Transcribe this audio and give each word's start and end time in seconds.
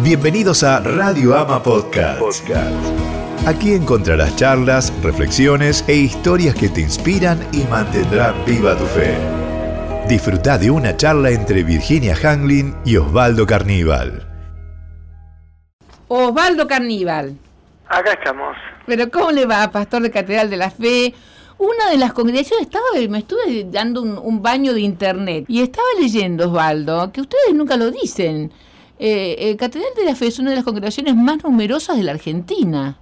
Bienvenidos 0.00 0.62
a 0.62 0.80
Radio 0.80 1.34
Ama 1.34 1.62
Podcast. 1.62 2.20
Aquí 3.46 3.72
encontrarás 3.72 4.36
charlas, 4.36 4.92
reflexiones 5.02 5.84
e 5.88 5.94
historias 5.94 6.54
que 6.54 6.68
te 6.68 6.82
inspiran 6.82 7.40
y 7.50 7.64
mantendrán 7.64 8.34
viva 8.44 8.76
tu 8.76 8.84
fe. 8.84 9.16
Disfruta 10.06 10.58
de 10.58 10.70
una 10.70 10.98
charla 10.98 11.30
entre 11.30 11.62
Virginia 11.62 12.14
Hanglin 12.14 12.74
y 12.84 12.98
Osvaldo 12.98 13.46
Carníbal. 13.46 14.26
Osvaldo 16.08 16.66
Carníbal. 16.68 17.34
Acá 17.88 18.12
estamos. 18.12 18.54
Pero 18.84 19.10
¿cómo 19.10 19.30
le 19.30 19.46
va, 19.46 19.70
pastor 19.70 20.02
de 20.02 20.10
Catedral 20.10 20.50
de 20.50 20.58
la 20.58 20.70
Fe? 20.70 21.14
Una 21.56 21.90
de 21.90 21.96
las 21.96 22.12
congregaciones, 22.12 22.66
estaba, 22.66 22.84
me 23.08 23.20
estuve 23.20 23.64
dando 23.70 24.02
un, 24.02 24.18
un 24.18 24.42
baño 24.42 24.74
de 24.74 24.82
internet 24.82 25.46
y 25.48 25.62
estaba 25.62 25.88
leyendo, 25.98 26.50
Osvaldo, 26.50 27.10
que 27.12 27.22
ustedes 27.22 27.54
nunca 27.54 27.78
lo 27.78 27.90
dicen. 27.90 28.52
Eh, 28.98 29.36
eh, 29.38 29.56
Catedral 29.56 29.92
de 29.94 30.04
la 30.04 30.14
Fe 30.14 30.28
es 30.28 30.38
una 30.38 30.50
de 30.50 30.56
las 30.56 30.64
congregaciones 30.64 31.14
más 31.14 31.42
numerosas 31.44 31.96
de 31.96 32.02
la 32.02 32.12
Argentina. 32.12 32.96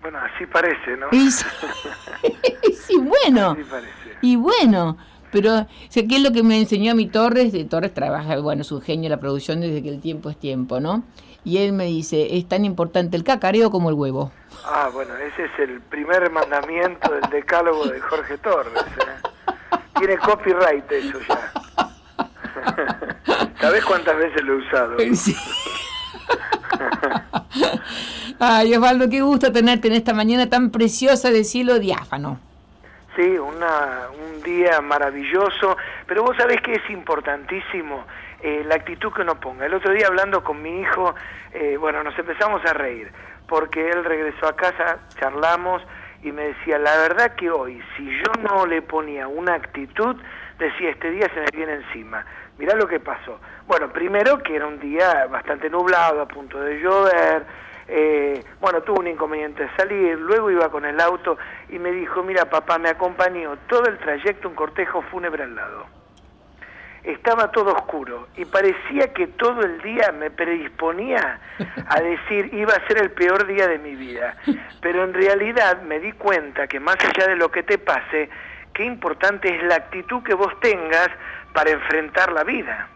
Bueno, 0.00 0.18
así 0.18 0.46
parece, 0.46 0.96
¿no? 0.96 1.06
Y 1.12 1.30
sí, 1.30 2.96
bueno. 2.98 3.50
Así 3.50 3.64
parece. 3.64 3.92
Y 4.20 4.36
bueno, 4.36 4.96
pero 5.30 5.66
sé 5.88 6.06
que 6.06 6.16
es 6.16 6.22
lo 6.22 6.32
que 6.32 6.42
me 6.42 6.58
enseñó 6.58 6.92
a 6.92 6.94
mi 6.94 7.08
Torres, 7.08 7.52
de 7.52 7.64
Torres 7.64 7.92
trabaja, 7.92 8.38
bueno, 8.38 8.62
es 8.62 8.72
un 8.72 8.80
genio 8.80 9.10
de 9.10 9.16
la 9.16 9.20
producción 9.20 9.60
desde 9.60 9.82
que 9.82 9.88
el 9.88 10.00
tiempo 10.00 10.30
es 10.30 10.38
tiempo, 10.38 10.80
¿no? 10.80 11.02
Y 11.42 11.58
él 11.58 11.72
me 11.72 11.86
dice, 11.86 12.36
es 12.36 12.48
tan 12.48 12.64
importante 12.64 13.16
el 13.16 13.24
cacareo 13.24 13.70
como 13.70 13.90
el 13.90 13.96
huevo. 13.96 14.32
Ah, 14.64 14.88
bueno, 14.92 15.14
ese 15.16 15.44
es 15.44 15.58
el 15.58 15.80
primer 15.80 16.30
mandamiento 16.30 17.12
del 17.12 17.28
decálogo 17.30 17.86
de 17.86 18.00
Jorge 18.00 18.38
Torres. 18.38 18.72
¿eh? 18.76 19.46
Tiene 19.98 20.16
copyright 20.18 20.90
eso 20.90 21.18
ya. 21.28 21.52
¿Sabés 23.60 23.84
cuántas 23.84 24.16
veces 24.16 24.42
lo 24.42 24.54
he 24.54 24.56
usado? 24.56 24.98
Sí. 25.14 25.36
Ay, 28.38 28.74
Osvaldo, 28.74 29.08
qué 29.08 29.20
gusto 29.20 29.52
tenerte 29.52 29.88
en 29.88 29.94
esta 29.94 30.12
mañana 30.12 30.48
tan 30.48 30.70
preciosa 30.70 31.30
de 31.30 31.44
cielo 31.44 31.78
diáfano. 31.78 32.40
Sí, 33.16 33.38
una, 33.38 34.08
un 34.26 34.42
día 34.42 34.80
maravilloso, 34.80 35.76
pero 36.06 36.24
vos 36.24 36.36
sabés 36.36 36.60
que 36.62 36.72
es 36.74 36.90
importantísimo 36.90 38.04
eh, 38.42 38.64
la 38.66 38.74
actitud 38.74 39.12
que 39.12 39.22
uno 39.22 39.38
ponga. 39.38 39.66
El 39.66 39.74
otro 39.74 39.92
día 39.92 40.08
hablando 40.08 40.42
con 40.42 40.60
mi 40.60 40.80
hijo, 40.80 41.14
eh, 41.52 41.76
bueno, 41.78 42.02
nos 42.02 42.18
empezamos 42.18 42.64
a 42.64 42.72
reír, 42.72 43.12
porque 43.46 43.88
él 43.88 44.04
regresó 44.04 44.48
a 44.48 44.56
casa, 44.56 44.98
charlamos 45.20 45.80
y 46.24 46.32
me 46.32 46.42
decía, 46.48 46.78
la 46.78 46.96
verdad 46.96 47.36
que 47.36 47.50
hoy, 47.50 47.80
si 47.96 48.04
yo 48.04 48.32
no 48.42 48.66
le 48.66 48.82
ponía 48.82 49.28
una 49.28 49.54
actitud, 49.54 50.16
decía, 50.58 50.90
este 50.90 51.10
día 51.12 51.30
se 51.32 51.40
me 51.40 51.46
viene 51.54 51.74
encima. 51.74 52.24
Mirá 52.58 52.74
lo 52.76 52.86
que 52.86 53.00
pasó. 53.00 53.40
Bueno, 53.66 53.92
primero 53.92 54.38
que 54.38 54.56
era 54.56 54.66
un 54.66 54.78
día 54.78 55.26
bastante 55.26 55.68
nublado, 55.68 56.20
a 56.20 56.28
punto 56.28 56.60
de 56.60 56.80
llover, 56.80 57.44
eh, 57.88 58.42
bueno, 58.60 58.82
tuvo 58.82 59.00
un 59.00 59.08
inconveniente 59.08 59.64
de 59.64 59.76
salir, 59.76 60.18
luego 60.18 60.50
iba 60.50 60.70
con 60.70 60.84
el 60.84 61.00
auto 61.00 61.36
y 61.68 61.78
me 61.78 61.90
dijo, 61.90 62.22
mira 62.22 62.46
papá, 62.46 62.78
me 62.78 62.88
acompañó 62.88 63.56
todo 63.68 63.86
el 63.86 63.98
trayecto 63.98 64.48
un 64.48 64.54
cortejo 64.54 65.02
fúnebre 65.02 65.42
al 65.42 65.54
lado. 65.54 65.86
Estaba 67.02 67.50
todo 67.50 67.72
oscuro 67.72 68.28
y 68.34 68.46
parecía 68.46 69.12
que 69.12 69.26
todo 69.26 69.60
el 69.60 69.82
día 69.82 70.10
me 70.12 70.30
predisponía 70.30 71.38
a 71.86 72.00
decir 72.00 72.54
iba 72.54 72.72
a 72.72 72.86
ser 72.86 72.96
el 73.02 73.10
peor 73.10 73.46
día 73.46 73.68
de 73.68 73.78
mi 73.78 73.94
vida. 73.94 74.36
Pero 74.80 75.04
en 75.04 75.12
realidad 75.12 75.82
me 75.82 76.00
di 76.00 76.12
cuenta 76.12 76.66
que 76.66 76.80
más 76.80 76.96
allá 77.04 77.28
de 77.28 77.36
lo 77.36 77.50
que 77.50 77.62
te 77.62 77.76
pase, 77.76 78.30
qué 78.74 78.84
importante 78.84 79.54
es 79.54 79.62
la 79.64 79.76
actitud 79.76 80.22
que 80.22 80.34
vos 80.34 80.52
tengas 80.60 81.08
para 81.52 81.70
enfrentar 81.70 82.32
la 82.32 82.44
vida 82.44 82.88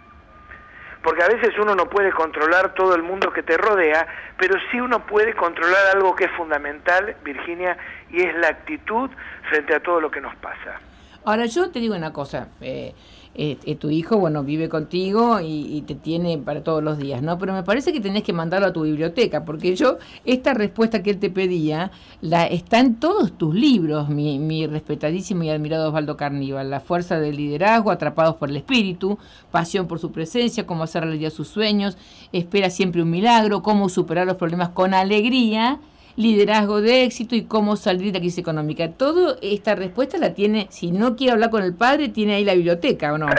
porque 1.02 1.22
a 1.22 1.28
veces 1.28 1.54
uno 1.58 1.74
no 1.74 1.88
puede 1.88 2.12
controlar 2.12 2.74
todo 2.74 2.94
el 2.94 3.02
mundo 3.02 3.32
que 3.32 3.42
te 3.42 3.56
rodea, 3.56 4.06
pero 4.38 4.56
sí 4.70 4.80
uno 4.80 5.06
puede 5.06 5.34
controlar 5.34 5.96
algo 5.96 6.14
que 6.14 6.24
es 6.24 6.30
fundamental, 6.32 7.16
Virginia, 7.24 7.76
y 8.10 8.20
es 8.22 8.34
la 8.36 8.48
actitud 8.48 9.10
frente 9.48 9.74
a 9.74 9.80
todo 9.80 10.00
lo 10.00 10.10
que 10.10 10.20
nos 10.20 10.34
pasa. 10.36 10.80
Ahora 11.24 11.46
yo 11.46 11.70
te 11.70 11.78
digo 11.78 11.94
una 11.94 12.12
cosa, 12.12 12.48
eh, 12.60 12.94
eh, 13.34 13.56
eh, 13.64 13.76
tu 13.76 13.90
hijo, 13.90 14.18
bueno, 14.18 14.42
vive 14.42 14.68
contigo 14.68 15.40
y, 15.40 15.76
y, 15.76 15.82
te 15.82 15.94
tiene 15.94 16.38
para 16.38 16.62
todos 16.64 16.82
los 16.82 16.98
días, 16.98 17.22
¿no? 17.22 17.38
Pero 17.38 17.52
me 17.52 17.62
parece 17.62 17.92
que 17.92 18.00
tenés 18.00 18.22
que 18.22 18.32
mandarlo 18.32 18.66
a 18.66 18.72
tu 18.72 18.82
biblioteca, 18.82 19.44
porque 19.44 19.76
yo, 19.76 19.98
esta 20.24 20.54
respuesta 20.54 21.02
que 21.02 21.10
él 21.10 21.18
te 21.18 21.30
pedía, 21.30 21.90
la 22.20 22.46
está 22.46 22.80
en 22.80 22.96
todos 22.96 23.36
tus 23.38 23.54
libros, 23.54 24.08
mi, 24.08 24.38
mi 24.38 24.66
respetadísimo 24.66 25.44
y 25.44 25.50
admirado 25.50 25.88
Osvaldo 25.88 26.16
Carníbal, 26.16 26.70
La 26.70 26.80
fuerza 26.80 27.20
del 27.20 27.36
liderazgo, 27.36 27.90
Atrapados 27.90 28.36
por 28.36 28.50
el 28.50 28.56
espíritu, 28.56 29.18
Pasión 29.50 29.86
por 29.86 29.98
su 29.98 30.10
presencia, 30.10 30.66
Cómo 30.66 30.82
hacer 30.82 31.04
realidad 31.04 31.30
sus 31.30 31.48
sueños, 31.48 31.96
Espera 32.32 32.70
siempre 32.70 33.02
un 33.02 33.10
milagro, 33.10 33.62
Cómo 33.62 33.88
superar 33.88 34.26
los 34.26 34.36
problemas 34.36 34.70
con 34.70 34.94
alegría, 34.94 35.78
liderazgo 36.18 36.80
de 36.80 37.04
éxito 37.04 37.36
y 37.36 37.46
cómo 37.46 37.76
salir 37.76 38.08
de 38.08 38.14
la 38.14 38.18
crisis 38.18 38.40
económica. 38.40 38.90
Todo 38.90 39.36
esta 39.40 39.76
respuesta 39.76 40.18
la 40.18 40.34
tiene, 40.34 40.66
si 40.70 40.90
no 40.90 41.14
quiere 41.14 41.32
hablar 41.32 41.50
con 41.50 41.62
el 41.62 41.76
padre, 41.76 42.08
tiene 42.08 42.34
ahí 42.34 42.44
la 42.44 42.54
biblioteca, 42.54 43.12
¿o 43.12 43.18
no? 43.18 43.28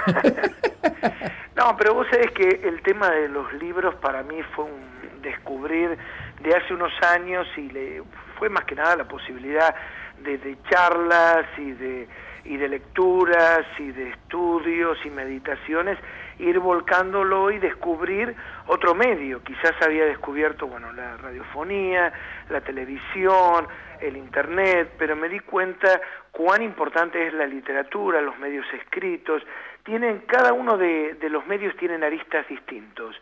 no, 1.56 1.76
pero 1.76 1.94
vos 1.94 2.06
sabés 2.08 2.30
que 2.30 2.60
el 2.68 2.80
tema 2.82 3.10
de 3.10 3.28
los 3.28 3.52
libros 3.54 3.96
para 3.96 4.22
mí 4.22 4.36
fue 4.54 4.66
un 4.66 5.22
descubrir 5.22 5.98
de 6.40 6.54
hace 6.54 6.72
unos 6.72 6.92
años 7.02 7.48
y 7.56 7.68
le 7.68 8.04
fue 8.38 8.48
más 8.48 8.64
que 8.64 8.76
nada 8.76 8.94
la 8.96 9.08
posibilidad 9.08 9.74
de, 10.22 10.38
de 10.38 10.56
charlas 10.70 11.46
y 11.58 11.72
de 11.72 12.08
y 12.44 12.56
de 12.56 12.68
lecturas 12.68 13.66
y 13.78 13.92
de 13.92 14.10
estudios 14.10 14.98
y 15.04 15.10
meditaciones, 15.10 15.98
ir 16.40 16.58
volcándolo 16.58 17.50
y 17.50 17.58
descubrir 17.58 18.34
otro 18.66 18.94
medio. 18.94 19.42
Quizás 19.42 19.74
había 19.82 20.04
descubierto, 20.06 20.66
bueno, 20.66 20.92
la 20.92 21.16
radiofonía, 21.16 22.12
la 22.48 22.60
televisión, 22.60 23.68
el 24.00 24.16
internet, 24.16 24.94
pero 24.98 25.16
me 25.16 25.28
di 25.28 25.40
cuenta 25.40 26.00
cuán 26.30 26.62
importante 26.62 27.26
es 27.26 27.34
la 27.34 27.46
literatura, 27.46 28.20
los 28.20 28.38
medios 28.38 28.66
escritos. 28.72 29.42
Tienen, 29.84 30.20
cada 30.26 30.52
uno 30.52 30.76
de, 30.76 31.14
de 31.14 31.30
los 31.30 31.46
medios 31.46 31.76
tienen 31.76 32.02
aristas 32.02 32.46
distintos 32.48 33.16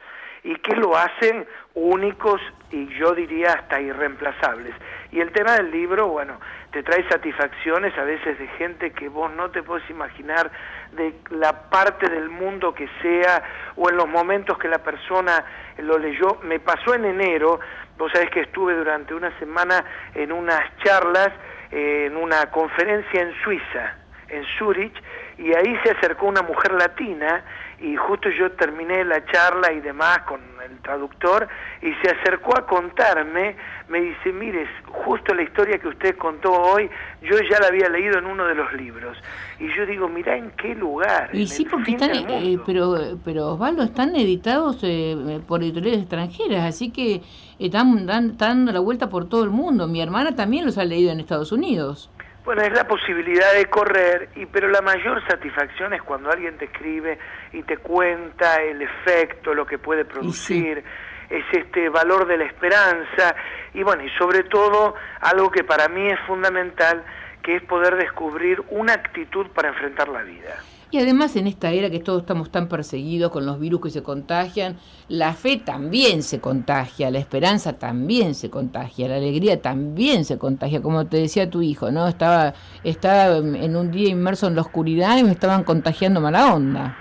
y 0.45 0.55
que 0.57 0.75
lo 0.77 0.97
hacen 0.97 1.47
únicos 1.75 2.41
y 2.71 2.87
yo 2.99 3.13
diría 3.15 3.53
hasta 3.53 3.81
irreemplazables. 3.81 4.75
Y 5.11 5.21
el 5.21 5.33
tema 5.33 5.53
del 5.55 5.71
libro, 5.71 6.09
bueno, 6.09 6.39
te 6.71 6.83
trae 6.83 7.09
satisfacciones 7.09 7.97
a 7.97 8.05
veces 8.05 8.39
de 8.39 8.47
gente 8.49 8.93
que 8.93 9.09
vos 9.09 9.33
no 9.33 9.51
te 9.51 9.63
puedes 9.63 9.89
imaginar 9.89 10.51
de 10.93 11.15
la 11.31 11.71
parte 11.71 12.09
del 12.09 12.29
mundo 12.29 12.75
que 12.75 12.89
sea 13.01 13.43
o 13.77 13.89
en 13.89 13.97
los 13.97 14.09
momentos 14.09 14.59
que 14.59 14.69
la 14.69 14.79
persona 14.79 15.45
lo 15.79 15.99
leyó. 15.99 16.39
Me 16.43 16.61
pasó 16.61 16.95
en 16.95 17.07
enero, 17.07 17.61
vos 17.97 18.13
sabés 18.13 18.31
que 18.31 18.41
estuve 18.41 18.75
durante 18.75 19.15
una 19.15 19.37
semana 19.39 19.85
en 20.15 20.33
unas 20.33 20.63
charlas, 20.85 21.31
en 21.71 22.17
una 22.17 22.51
conferencia 22.51 23.23
en 23.23 23.33
Suiza, 23.43 23.97
en 24.29 24.45
Zurich, 24.59 24.95
y 25.39 25.55
ahí 25.55 25.79
se 25.85 25.93
acercó 25.93 26.27
una 26.27 26.43
mujer 26.43 26.73
latina 26.73 27.45
y 27.81 27.95
justo 27.97 28.29
yo 28.31 28.51
terminé 28.53 29.05
la 29.05 29.25
charla 29.27 29.73
y 29.73 29.81
demás 29.81 30.21
con 30.21 30.41
el 30.69 30.79
traductor 30.81 31.49
y 31.81 31.93
se 32.03 32.11
acercó 32.11 32.59
a 32.59 32.67
contarme, 32.67 33.57
me 33.89 34.01
dice, 34.01 34.33
mire, 34.33 34.67
justo 34.87 35.33
la 35.33 35.43
historia 35.43 35.79
que 35.79 35.89
usted 35.89 36.17
contó 36.17 36.53
hoy, 36.53 36.91
yo 37.23 37.37
ya 37.49 37.61
la 37.61 37.69
había 37.69 37.89
leído 37.89 38.19
en 38.19 38.27
uno 38.27 38.45
de 38.47 38.55
los 38.55 38.73
libros. 38.73 39.17
Y 39.61 39.73
yo 39.77 39.87
digo, 39.87 40.09
mira 40.09 40.37
en 40.37 40.51
qué 40.53 40.75
lugar. 40.75 41.31
Y 41.33 41.47
sí, 41.47 41.65
porque 41.65 41.93
están, 41.93 42.11
eh, 42.15 42.59
pero, 42.67 42.97
pero 43.25 43.53
Osvaldo, 43.53 43.85
están 43.85 44.17
editados 44.17 44.81
eh, 44.83 45.41
por 45.47 45.63
editoriales 45.63 46.01
extranjeras, 46.01 46.65
así 46.65 46.91
que 46.91 47.23
están, 47.59 48.07
dan, 48.07 48.31
están 48.31 48.49
dando 48.57 48.73
la 48.73 48.81
vuelta 48.81 49.09
por 49.09 49.29
todo 49.29 49.45
el 49.45 49.51
mundo. 49.51 49.87
Mi 49.87 50.03
hermana 50.03 50.35
también 50.35 50.67
los 50.67 50.79
ha 50.79 50.85
leído 50.85 51.13
en 51.13 51.21
Estados 51.21 51.53
Unidos. 51.53 52.11
Bueno, 52.49 52.63
es 52.63 52.73
la 52.73 52.89
posibilidad 52.89 53.53
de 53.53 53.67
correr, 53.67 54.31
y, 54.35 54.47
pero 54.47 54.69
la 54.69 54.81
mayor 54.81 55.23
satisfacción 55.29 55.93
es 55.93 56.01
cuando 56.01 56.31
alguien 56.31 56.57
te 56.57 56.65
escribe 56.65 57.19
y 57.53 57.63
te 57.63 57.77
cuenta 57.77 58.63
el 58.63 58.81
efecto, 58.81 59.53
lo 59.53 59.67
que 59.67 59.77
puede 59.77 60.07
producir, 60.07 60.83
sí. 60.83 61.35
es 61.35 61.45
este 61.53 61.91
valor 61.91 62.27
de 62.27 62.39
la 62.39 62.47
esperanza, 62.47 63.37
y 63.75 63.83
bueno, 63.83 64.03
y 64.03 64.09
sobre 64.17 64.45
todo 64.45 64.95
algo 65.21 65.51
que 65.51 65.63
para 65.63 65.89
mí 65.89 66.09
es 66.09 66.19
fundamental, 66.27 67.05
que 67.43 67.57
es 67.57 67.63
poder 67.65 67.97
descubrir 67.97 68.63
una 68.71 68.95
actitud 68.95 69.49
para 69.49 69.69
enfrentar 69.69 70.09
la 70.09 70.23
vida. 70.23 70.57
Y 70.91 70.99
además 70.99 71.37
en 71.37 71.47
esta 71.47 71.71
era 71.71 71.91
que 71.91 72.01
todos 72.01 72.23
estamos 72.23 72.51
tan 72.51 72.69
perseguidos 72.69 73.31
con 73.31 73.45
los 73.45 73.61
virus 73.61 73.83
que 73.83 73.91
se 73.91 74.03
contagian, 74.03 74.79
la 75.09 75.35
fe 75.35 75.59
también 75.59 76.23
se 76.23 76.41
contagia, 76.41 77.11
la 77.11 77.19
esperanza 77.19 77.79
también 77.79 78.35
se 78.35 78.49
contagia, 78.49 79.09
la 79.09 79.17
alegría 79.17 79.61
también 79.61 80.25
se 80.25 80.39
contagia, 80.39 80.81
como 80.81 81.07
te 81.07 81.19
decía 81.19 81.51
tu 81.51 81.61
hijo, 81.61 81.91
¿no? 81.91 82.09
Estaba, 82.09 82.55
estaba 82.85 83.37
en 83.37 83.77
un 83.77 83.91
día 83.91 84.09
inmerso 84.09 84.47
en 84.47 84.55
la 84.55 84.63
oscuridad 84.63 85.19
y 85.19 85.25
me 85.25 85.33
estaban 85.33 85.63
contagiando 85.63 86.23
mala 86.23 86.55
onda. 86.55 86.97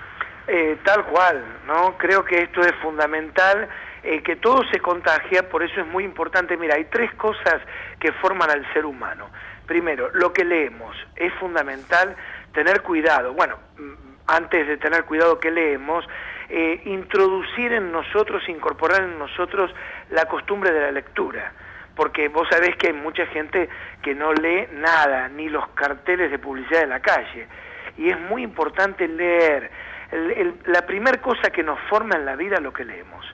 Eh, 0.46 0.78
tal 0.84 1.04
cual, 1.06 1.42
¿no? 1.66 1.96
Creo 1.96 2.24
que 2.24 2.42
esto 2.42 2.60
es 2.60 2.74
fundamental, 2.82 3.68
eh, 4.02 4.22
que 4.22 4.36
todo 4.36 4.64
se 4.70 4.80
contagia, 4.80 5.48
por 5.48 5.62
eso 5.62 5.80
es 5.80 5.86
muy 5.86 6.04
importante. 6.04 6.56
Mira, 6.56 6.74
hay 6.76 6.84
tres 6.84 7.12
cosas 7.14 7.60
que 8.00 8.12
forman 8.12 8.50
al 8.50 8.70
ser 8.72 8.84
humano. 8.84 9.28
Primero, 9.66 10.10
lo 10.14 10.32
que 10.32 10.46
leemos 10.46 10.96
es 11.16 11.32
fundamental 11.34 12.16
tener 12.52 12.82
cuidado. 12.82 13.32
Bueno, 13.34 13.56
antes 14.26 14.66
de 14.66 14.76
tener 14.76 15.04
cuidado 15.04 15.38
que 15.38 15.50
leemos, 15.50 16.04
eh, 16.48 16.82
introducir 16.86 17.72
en 17.72 17.92
nosotros, 17.92 18.42
incorporar 18.48 19.02
en 19.02 19.18
nosotros 19.18 19.70
la 20.10 20.26
costumbre 20.26 20.72
de 20.72 20.80
la 20.80 20.92
lectura. 20.92 21.52
Porque 21.94 22.28
vos 22.28 22.46
sabés 22.48 22.76
que 22.76 22.88
hay 22.88 22.92
mucha 22.92 23.26
gente 23.26 23.68
que 24.02 24.14
no 24.14 24.32
lee 24.32 24.68
nada, 24.72 25.28
ni 25.28 25.48
los 25.48 25.66
carteles 25.70 26.30
de 26.30 26.38
publicidad 26.38 26.80
de 26.80 26.86
la 26.86 27.00
calle. 27.00 27.48
Y 27.96 28.08
es 28.08 28.20
muy 28.20 28.42
importante 28.42 29.08
leer. 29.08 29.70
la 30.66 30.86
primera 30.86 31.20
cosa 31.20 31.50
que 31.50 31.62
nos 31.62 31.78
forma 31.90 32.16
en 32.16 32.24
la 32.24 32.36
vida 32.36 32.56
es 32.56 32.62
lo 32.62 32.72
que 32.72 32.84
leemos 32.84 33.26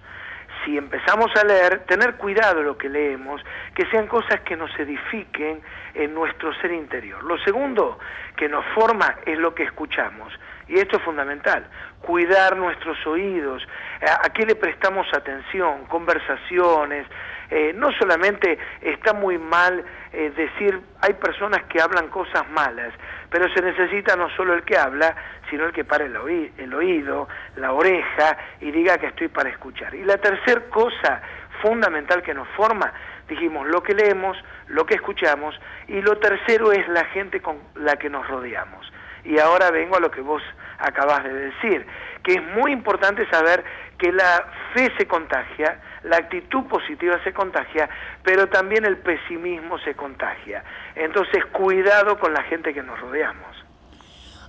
si 0.64 0.76
empezamos 0.76 1.31
a 1.37 1.44
leer, 1.44 1.81
tener 1.87 2.14
cuidado 2.14 2.62
lo 2.62 2.76
que 2.76 2.88
leemos, 2.88 3.43
que 3.75 3.87
sean 3.87 4.06
cosas 4.06 4.40
que 4.40 4.56
nos 4.56 4.70
edifiquen 4.78 5.61
en 5.94 6.14
nuestro 6.14 6.55
ser 6.55 6.72
interior. 6.72 7.22
Lo 7.22 7.38
segundo 7.38 7.99
que 8.37 8.49
nos 8.49 8.64
forma 8.75 9.16
es 9.26 9.38
lo 9.38 9.55
que 9.55 9.64
escuchamos. 9.64 10.32
Y 10.69 10.78
esto 10.78 10.96
es 10.96 11.02
fundamental, 11.02 11.66
cuidar 12.00 12.56
nuestros 12.56 12.96
oídos, 13.06 13.62
a, 14.00 14.28
qué 14.31 14.46
le 14.46 14.55
prestamos 14.55 15.06
atención, 15.12 15.84
conversaciones. 15.87 17.06
Eh, 17.50 17.72
no 17.75 17.93
solamente 17.93 18.58
está 18.81 19.12
muy 19.12 19.37
mal 19.37 19.84
eh, 20.12 20.32
decir, 20.34 20.81
hay 21.02 21.12
personas 21.14 21.64
que 21.64 21.81
hablan 21.81 22.08
cosas 22.08 22.49
malas, 22.50 22.94
pero 23.31 23.52
se 23.52 23.61
necesita 23.61 24.16
no 24.16 24.31
solo 24.31 24.55
el 24.55 24.62
que 24.62 24.76
habla, 24.76 25.14
sino 25.50 25.66
el 25.66 25.72
que 25.72 25.84
pare 25.84 26.06
el, 26.06 26.16
el 26.56 26.75
oído, 26.75 27.28
la 27.56 27.72
oreja 27.72 28.37
y 28.61 28.70
diga 28.70 28.96
que 28.96 29.08
estoy 29.08 29.28
para 29.28 29.50
escuchar. 29.50 29.94
Y 29.94 30.05
la 30.05 30.16
tercera 30.16 30.62
cosa 30.70 31.20
fundamental 31.61 32.22
que 32.22 32.34
nos 32.34 32.49
forma, 32.50 32.93
dijimos 33.28 33.66
lo 33.66 33.82
que 33.82 33.94
leemos, 33.94 34.37
lo 34.69 34.87
que 34.87 34.94
escuchamos, 34.94 35.58
y 35.88 36.00
lo 36.00 36.16
tercero 36.19 36.72
es 36.72 36.87
la 36.88 37.05
gente 37.06 37.40
con 37.40 37.58
la 37.75 37.96
que 37.96 38.08
nos 38.08 38.26
rodeamos. 38.28 38.90
Y 39.25 39.38
ahora 39.38 39.71
vengo 39.71 39.97
a 39.97 40.00
lo 40.00 40.11
que 40.11 40.21
vos 40.21 40.43
acabas 40.79 41.25
de 41.25 41.32
decir, 41.32 41.87
que 42.23 42.35
es 42.35 42.43
muy 42.56 42.73
importante 42.73 43.29
saber 43.31 43.65
que 43.99 44.12
la 44.12 44.44
fe 44.75 44.93
se 44.99 45.06
contagia, 45.06 45.81
la 46.03 46.17
actitud 46.17 46.65
positiva 46.65 47.23
se 47.25 47.32
contagia, 47.32 47.88
pero 48.23 48.49
también 48.49 48.85
el 48.85 48.99
pesimismo 48.99 49.79
se 49.79 49.94
contagia. 49.94 50.65
Entonces, 50.94 51.44
cuidado 51.53 52.19
con 52.19 52.32
la 52.32 52.43
gente 52.44 52.75
que 52.75 52.82
nos 52.82 53.00
rodeamos. 53.00 53.65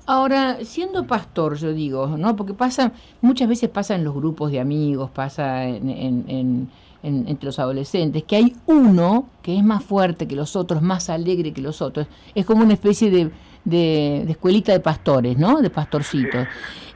Ahora, 0.07 0.57
siendo 0.63 1.07
pastor, 1.07 1.55
yo 1.55 1.73
digo, 1.73 2.07
¿no? 2.17 2.35
Porque 2.35 2.53
pasa, 2.53 2.91
muchas 3.21 3.49
veces 3.49 3.69
pasa 3.69 3.95
en 3.95 4.03
los 4.03 4.13
grupos 4.13 4.51
de 4.51 4.59
amigos, 4.59 5.09
pasa 5.09 5.63
en, 5.63 6.69
entre 7.01 7.45
los 7.45 7.57
adolescentes, 7.57 8.23
que 8.23 8.35
hay 8.35 8.55
uno 8.67 9.29
que 9.41 9.57
es 9.57 9.63
más 9.63 9.83
fuerte 9.83 10.27
que 10.27 10.35
los 10.35 10.55
otros, 10.55 10.81
más 10.81 11.09
alegre 11.09 11.53
que 11.53 11.61
los 11.61 11.81
otros. 11.81 12.07
Es 12.35 12.45
como 12.45 12.63
una 12.63 12.73
especie 12.73 13.09
de, 13.09 13.31
de, 13.65 14.23
escuelita 14.29 14.71
de 14.71 14.79
pastores, 14.79 15.37
¿no? 15.37 15.61
De 15.61 15.69
pastorcitos. 15.69 16.47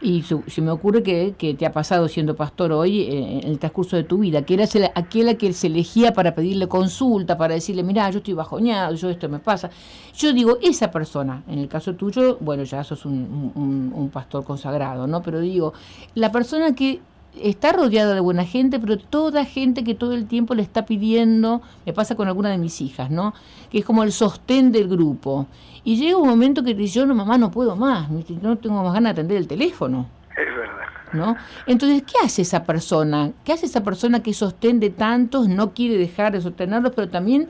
Y 0.01 0.21
se 0.24 0.62
me 0.62 0.71
ocurre 0.71 1.04
que, 1.04 1.56
te 1.57 1.66
ha 1.66 1.74
pasado 1.74 2.07
siendo 2.07 2.33
pastor 2.33 2.71
hoy 2.71 3.01
eh, 3.01 3.39
en 3.44 3.50
el 3.50 3.60
transcurso 3.60 3.98
de 3.98 4.04
tu 4.04 4.19
vida, 4.19 4.44
que 4.44 4.54
eras 4.54 4.74
aquel 4.95 5.27
a 5.27 5.33
que 5.33 5.51
se 5.51 5.68
elegía 5.68 6.13
para 6.13 6.33
pedirle 6.33 6.68
consulta, 6.68 7.38
para 7.38 7.56
decirle, 7.56 7.83
mira, 7.83 8.10
yo 8.10 8.19
estoy 8.19 8.33
bajoñado, 8.33 8.95
yo 8.95 9.10
esto 9.10 9.27
me 9.27 9.39
pasa. 9.39 9.69
Yo 10.16 10.31
digo, 10.31 10.57
esa 10.62 10.89
persona, 10.89 11.44
en 11.50 11.60
el 11.60 11.68
caso 11.68 11.95
tuyo, 11.95 12.38
bueno, 12.39 12.63
ya 12.63 12.81
sos 12.86 13.04
un, 13.04 13.92
un 13.94 14.10
pastor 14.10 14.45
consagrado, 14.45 15.06
¿no? 15.06 15.21
Pero 15.21 15.42
digo, 15.42 15.74
la 16.16 16.31
persona 16.31 16.74
que 16.74 17.01
está 17.42 17.72
rodeado 17.72 18.14
de 18.14 18.20
buena 18.20 18.46
gente, 18.46 18.80
pero 18.80 18.98
toda 18.98 19.46
gente 19.46 19.84
que 19.84 19.96
todo 19.96 20.14
el 20.14 20.28
tiempo 20.28 20.56
le 20.56 20.62
está 20.62 20.86
pidiendo, 20.86 21.62
me 21.86 21.94
pasa 21.94 22.16
con 22.16 22.28
alguna 22.28 22.50
de 22.50 22.58
mis 22.58 22.81
hijas, 22.81 23.10
¿no? 23.10 23.34
Que 23.70 23.80
es 23.80 23.86
como 23.86 24.04
el 24.04 24.12
sostén 24.12 24.72
del 24.72 24.88
grupo. 24.88 25.48
Y 25.84 25.98
llega 25.98 26.18
un 26.18 26.28
momento 26.28 26.64
que 26.64 26.74
dice, 26.74 26.96
yo 26.96 27.06
no, 27.06 27.16
mamá, 27.16 27.38
no 27.38 27.52
puedo 27.52 27.76
más, 27.76 28.10
no 28.10 28.58
tengo 28.58 28.84
más 28.84 28.94
ganas 28.94 29.16
de 29.16 29.22
atender 29.22 29.38
el 29.38 29.48
teléfono. 29.48 30.08
Es 30.31 30.56
verdad. 30.56 30.76
¿No? 31.12 31.36
Entonces, 31.66 32.04
¿qué 32.04 32.14
hace 32.24 32.44
esa 32.44 32.64
persona? 32.66 33.31
¿Qué 33.44 33.54
hace 33.54 33.66
esa 33.66 33.84
persona 33.84 34.22
que 34.22 34.34
sostén 34.34 34.80
de 34.80 34.92
tantos, 34.92 35.48
no 35.48 35.74
quiere 35.74 35.98
dejar 35.98 36.34
de 36.34 36.42
sostenerlos, 36.42 36.94
pero 36.96 37.10
también 37.10 37.48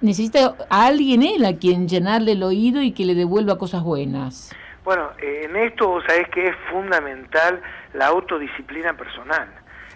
necesita 0.00 0.54
a 0.68 0.86
alguien 0.86 1.22
él 1.24 1.44
a 1.44 1.56
quien 1.56 1.88
llenarle 1.88 2.32
el 2.32 2.42
oído 2.44 2.82
y 2.82 2.92
que 2.92 3.04
le 3.04 3.16
devuelva 3.16 3.58
cosas 3.58 3.82
buenas? 3.82 4.50
Bueno, 4.82 5.10
en 5.18 5.56
esto 5.56 6.00
sabés 6.06 6.28
que 6.28 6.46
es 6.48 6.56
fundamental 6.70 7.60
la 7.92 8.06
autodisciplina 8.06 8.94
personal, 8.94 9.48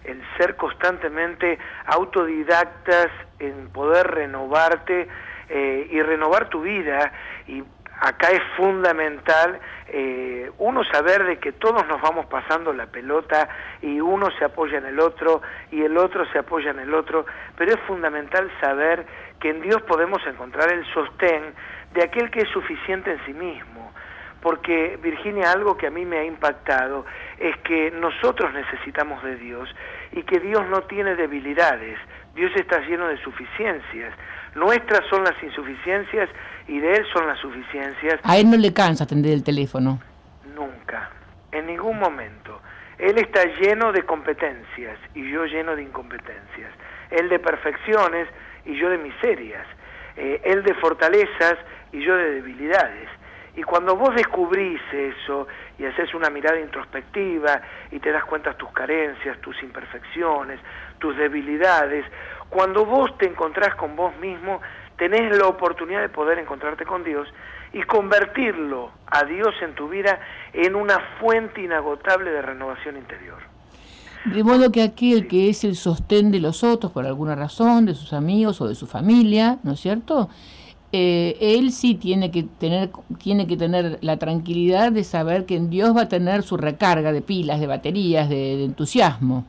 el 0.04 0.22
ser 0.36 0.56
constantemente 0.56 1.58
autodidactas, 1.86 3.08
en 3.38 3.70
poder 3.70 4.06
renovarte 4.08 5.08
eh, 5.48 5.88
y 5.90 6.02
renovar 6.02 6.50
tu 6.50 6.60
vida. 6.60 7.12
Y 7.46 7.64
acá 7.98 8.28
es 8.28 8.42
fundamental 8.58 9.58
eh, 9.88 10.50
uno 10.58 10.84
saber 10.84 11.24
de 11.24 11.38
que 11.38 11.52
todos 11.52 11.86
nos 11.86 12.02
vamos 12.02 12.26
pasando 12.26 12.70
la 12.74 12.86
pelota 12.86 13.48
y 13.80 14.00
uno 14.00 14.30
se 14.38 14.44
apoya 14.44 14.76
en 14.76 14.86
el 14.86 15.00
otro 15.00 15.40
y 15.70 15.82
el 15.82 15.96
otro 15.96 16.26
se 16.30 16.38
apoya 16.40 16.72
en 16.72 16.80
el 16.80 16.92
otro, 16.92 17.24
pero 17.56 17.72
es 17.72 17.80
fundamental 17.86 18.50
saber 18.60 19.06
que 19.40 19.48
en 19.48 19.62
Dios 19.62 19.80
podemos 19.82 20.20
encontrar 20.26 20.70
el 20.70 20.84
sostén 20.92 21.54
de 21.94 22.02
aquel 22.02 22.30
que 22.30 22.40
es 22.40 22.48
suficiente 22.50 23.12
en 23.12 23.24
sí 23.24 23.32
mismo 23.32 23.92
porque 24.44 24.98
Virginia, 25.02 25.50
algo 25.52 25.74
que 25.74 25.86
a 25.86 25.90
mí 25.90 26.04
me 26.04 26.18
ha 26.18 26.24
impactado 26.24 27.06
es 27.38 27.56
que 27.64 27.90
nosotros 27.92 28.52
necesitamos 28.52 29.22
de 29.24 29.36
Dios 29.36 29.74
y 30.12 30.22
que 30.22 30.38
Dios 30.38 30.68
no 30.68 30.82
tiene 30.82 31.16
debilidades, 31.16 31.98
Dios 32.34 32.52
está 32.54 32.80
lleno 32.80 33.08
de 33.08 33.16
suficiencias. 33.22 34.12
Nuestras 34.54 35.00
son 35.08 35.24
las 35.24 35.42
insuficiencias 35.42 36.28
y 36.68 36.78
de 36.78 36.92
Él 36.92 37.06
son 37.10 37.26
las 37.26 37.38
suficiencias. 37.38 38.20
A 38.22 38.36
Él 38.36 38.50
no 38.50 38.58
le 38.58 38.74
cansa 38.74 39.04
atender 39.04 39.32
el 39.32 39.42
teléfono. 39.42 39.98
Nunca, 40.54 41.10
en 41.50 41.66
ningún 41.66 41.98
momento. 41.98 42.60
Él 42.98 43.16
está 43.16 43.46
lleno 43.62 43.92
de 43.92 44.02
competencias 44.02 44.98
y 45.14 45.32
yo 45.32 45.46
lleno 45.46 45.74
de 45.74 45.84
incompetencias. 45.84 46.70
Él 47.10 47.30
de 47.30 47.38
perfecciones 47.38 48.28
y 48.66 48.76
yo 48.76 48.90
de 48.90 48.98
miserias. 48.98 49.66
Eh, 50.18 50.42
él 50.44 50.62
de 50.64 50.74
fortalezas 50.74 51.56
y 51.92 52.04
yo 52.04 52.14
de 52.14 52.34
debilidades. 52.34 53.08
Y 53.56 53.62
cuando 53.62 53.96
vos 53.96 54.14
descubrís 54.14 54.80
eso 54.92 55.46
y 55.78 55.84
haces 55.84 56.12
una 56.14 56.28
mirada 56.28 56.58
introspectiva 56.58 57.60
y 57.92 58.00
te 58.00 58.10
das 58.10 58.24
cuenta 58.24 58.50
de 58.50 58.56
tus 58.56 58.70
carencias, 58.72 59.40
tus 59.40 59.62
imperfecciones, 59.62 60.58
tus 60.98 61.16
debilidades, 61.16 62.04
cuando 62.48 62.84
vos 62.84 63.16
te 63.18 63.26
encontrás 63.26 63.74
con 63.76 63.96
vos 63.96 64.16
mismo, 64.18 64.60
tenés 64.96 65.36
la 65.36 65.46
oportunidad 65.46 66.00
de 66.02 66.08
poder 66.08 66.38
encontrarte 66.38 66.84
con 66.84 67.04
Dios 67.04 67.28
y 67.72 67.82
convertirlo 67.82 68.90
a 69.06 69.24
Dios 69.24 69.54
en 69.62 69.74
tu 69.74 69.88
vida 69.88 70.20
en 70.52 70.74
una 70.74 71.00
fuente 71.20 71.62
inagotable 71.62 72.30
de 72.30 72.42
renovación 72.42 72.96
interior. 72.96 73.38
De 74.24 74.42
modo 74.42 74.72
que 74.72 74.82
aquel 74.82 75.26
que 75.26 75.50
es 75.50 75.64
el 75.64 75.76
sostén 75.76 76.30
de 76.30 76.40
los 76.40 76.64
otros 76.64 76.92
por 76.92 77.04
alguna 77.04 77.34
razón, 77.34 77.84
de 77.84 77.94
sus 77.94 78.12
amigos 78.12 78.60
o 78.60 78.68
de 78.68 78.74
su 78.74 78.86
familia, 78.86 79.58
¿no 79.64 79.72
es 79.72 79.80
cierto? 79.80 80.30
Eh, 80.96 81.56
él 81.58 81.72
sí 81.72 81.96
tiene 81.96 82.30
que 82.30 82.44
tener 82.44 82.90
tiene 83.20 83.48
que 83.48 83.56
tener 83.56 83.98
la 84.00 84.16
tranquilidad 84.16 84.92
de 84.92 85.02
saber 85.02 85.44
que 85.44 85.56
en 85.56 85.68
Dios 85.68 85.90
va 85.96 86.02
a 86.02 86.08
tener 86.08 86.44
su 86.44 86.56
recarga 86.56 87.10
de 87.10 87.20
pilas, 87.20 87.58
de 87.58 87.66
baterías, 87.66 88.28
de, 88.28 88.62
entusiasmo. 88.62 89.44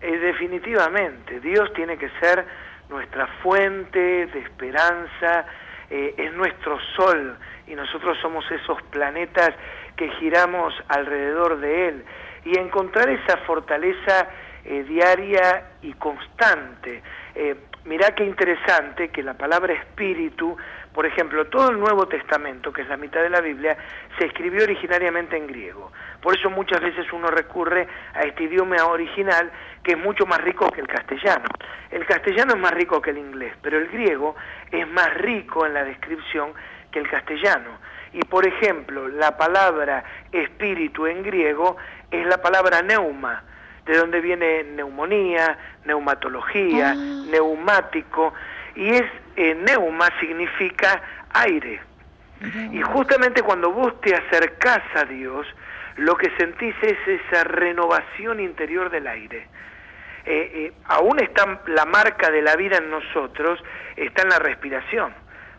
Eh, 0.00 0.18
definitivamente, 0.18 1.38
Dios 1.38 1.72
tiene 1.74 1.96
que 1.98 2.10
ser 2.18 2.44
nuestra 2.90 3.28
fuente 3.44 4.26
de 4.26 4.40
esperanza, 4.40 5.46
eh, 5.88 6.16
es 6.18 6.32
nuestro 6.32 6.80
sol 6.96 7.36
y 7.68 7.76
nosotros 7.76 8.18
somos 8.20 8.44
esos 8.50 8.82
planetas 8.90 9.50
que 9.94 10.10
giramos 10.18 10.74
alrededor 10.88 11.60
de 11.60 11.90
Él 11.90 12.04
y 12.44 12.58
encontrar 12.58 13.08
esa 13.08 13.36
fortaleza 13.46 14.30
diaria 14.64 15.64
y 15.80 15.92
constante. 15.92 17.02
mirá 17.84 18.14
qué 18.16 18.24
interesante 18.24 19.08
que 19.08 19.22
la 19.22 19.34
palabra 19.34 19.72
espíritu 19.72 20.56
por 20.92 21.06
ejemplo, 21.06 21.46
todo 21.46 21.70
el 21.70 21.78
Nuevo 21.78 22.08
Testamento, 22.08 22.72
que 22.72 22.82
es 22.82 22.88
la 22.88 22.96
mitad 22.96 23.22
de 23.22 23.30
la 23.30 23.40
Biblia, 23.40 23.76
se 24.18 24.26
escribió 24.26 24.64
originariamente 24.64 25.36
en 25.36 25.46
griego. 25.46 25.92
Por 26.20 26.36
eso 26.36 26.50
muchas 26.50 26.80
veces 26.80 27.06
uno 27.12 27.28
recurre 27.28 27.86
a 28.14 28.22
este 28.22 28.44
idioma 28.44 28.84
original 28.84 29.50
que 29.82 29.92
es 29.92 29.98
mucho 29.98 30.26
más 30.26 30.40
rico 30.40 30.70
que 30.70 30.80
el 30.80 30.88
castellano. 30.88 31.44
El 31.90 32.04
castellano 32.06 32.54
es 32.54 32.60
más 32.60 32.72
rico 32.72 33.00
que 33.00 33.10
el 33.10 33.18
inglés, 33.18 33.54
pero 33.62 33.78
el 33.78 33.88
griego 33.88 34.34
es 34.70 34.88
más 34.88 35.14
rico 35.14 35.66
en 35.66 35.74
la 35.74 35.84
descripción 35.84 36.52
que 36.90 36.98
el 36.98 37.08
castellano. 37.08 37.78
Y 38.12 38.22
por 38.22 38.46
ejemplo, 38.46 39.08
la 39.08 39.36
palabra 39.36 40.04
espíritu 40.32 41.06
en 41.06 41.22
griego 41.22 41.76
es 42.10 42.26
la 42.26 42.40
palabra 42.40 42.82
neuma, 42.82 43.44
de 43.84 43.96
donde 43.96 44.20
viene 44.20 44.64
neumonía, 44.64 45.58
neumatología, 45.84 46.90
ah. 46.90 46.94
neumático 47.30 48.34
y 48.78 48.90
es 48.90 49.04
eh, 49.36 49.54
neuma 49.54 50.08
significa 50.20 51.02
aire. 51.30 51.80
Y 52.72 52.80
justamente 52.82 53.42
cuando 53.42 53.72
vos 53.72 54.00
te 54.00 54.14
acercás 54.14 54.82
a 54.94 55.04
Dios, 55.04 55.44
lo 55.96 56.16
que 56.16 56.30
sentís 56.36 56.74
es 56.82 56.96
esa 57.06 57.42
renovación 57.42 58.38
interior 58.38 58.90
del 58.90 59.08
aire. 59.08 59.48
Eh, 60.24 60.50
eh, 60.54 60.72
aún 60.84 61.18
está 61.18 61.60
la 61.66 61.84
marca 61.84 62.30
de 62.30 62.40
la 62.40 62.54
vida 62.54 62.76
en 62.76 62.90
nosotros, 62.90 63.58
está 63.96 64.22
en 64.22 64.28
la 64.28 64.38
respiración. 64.38 65.12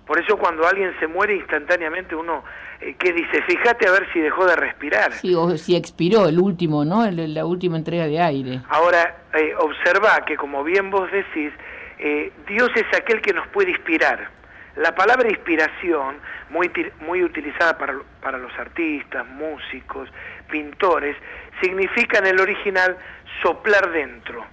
Por 0.09 0.19
eso 0.19 0.37
cuando 0.37 0.65
alguien 0.65 0.91
se 0.99 1.07
muere 1.07 1.35
instantáneamente 1.35 2.15
uno 2.15 2.43
eh, 2.81 2.95
que 2.97 3.11
dice, 3.11 3.43
fíjate 3.43 3.87
a 3.87 3.91
ver 3.91 4.07
si 4.13 4.19
dejó 4.19 4.45
de 4.45 4.55
respirar. 4.55 5.11
Sí, 5.13 5.35
o 5.35 5.55
si 5.57 5.75
expiró 5.75 6.27
el 6.27 6.39
último, 6.39 6.85
¿no? 6.85 7.05
la 7.11 7.45
última 7.45 7.77
entrega 7.77 8.07
de 8.07 8.19
aire. 8.19 8.61
Ahora, 8.69 9.17
eh, 9.33 9.53
observa 9.59 10.23
que 10.25 10.37
como 10.37 10.63
bien 10.63 10.89
vos 10.89 11.11
decís, 11.11 11.51
eh, 11.99 12.31
Dios 12.47 12.69
es 12.75 12.85
aquel 12.97 13.21
que 13.21 13.33
nos 13.33 13.47
puede 13.47 13.71
inspirar. 13.71 14.29
La 14.77 14.95
palabra 14.95 15.29
inspiración, 15.29 16.15
muy, 16.49 16.71
muy 17.01 17.23
utilizada 17.23 17.77
para, 17.77 17.99
para 18.21 18.37
los 18.37 18.53
artistas, 18.57 19.27
músicos, 19.27 20.09
pintores, 20.49 21.17
significa 21.61 22.19
en 22.19 22.27
el 22.27 22.39
original 22.39 22.97
soplar 23.43 23.91
dentro. 23.91 24.45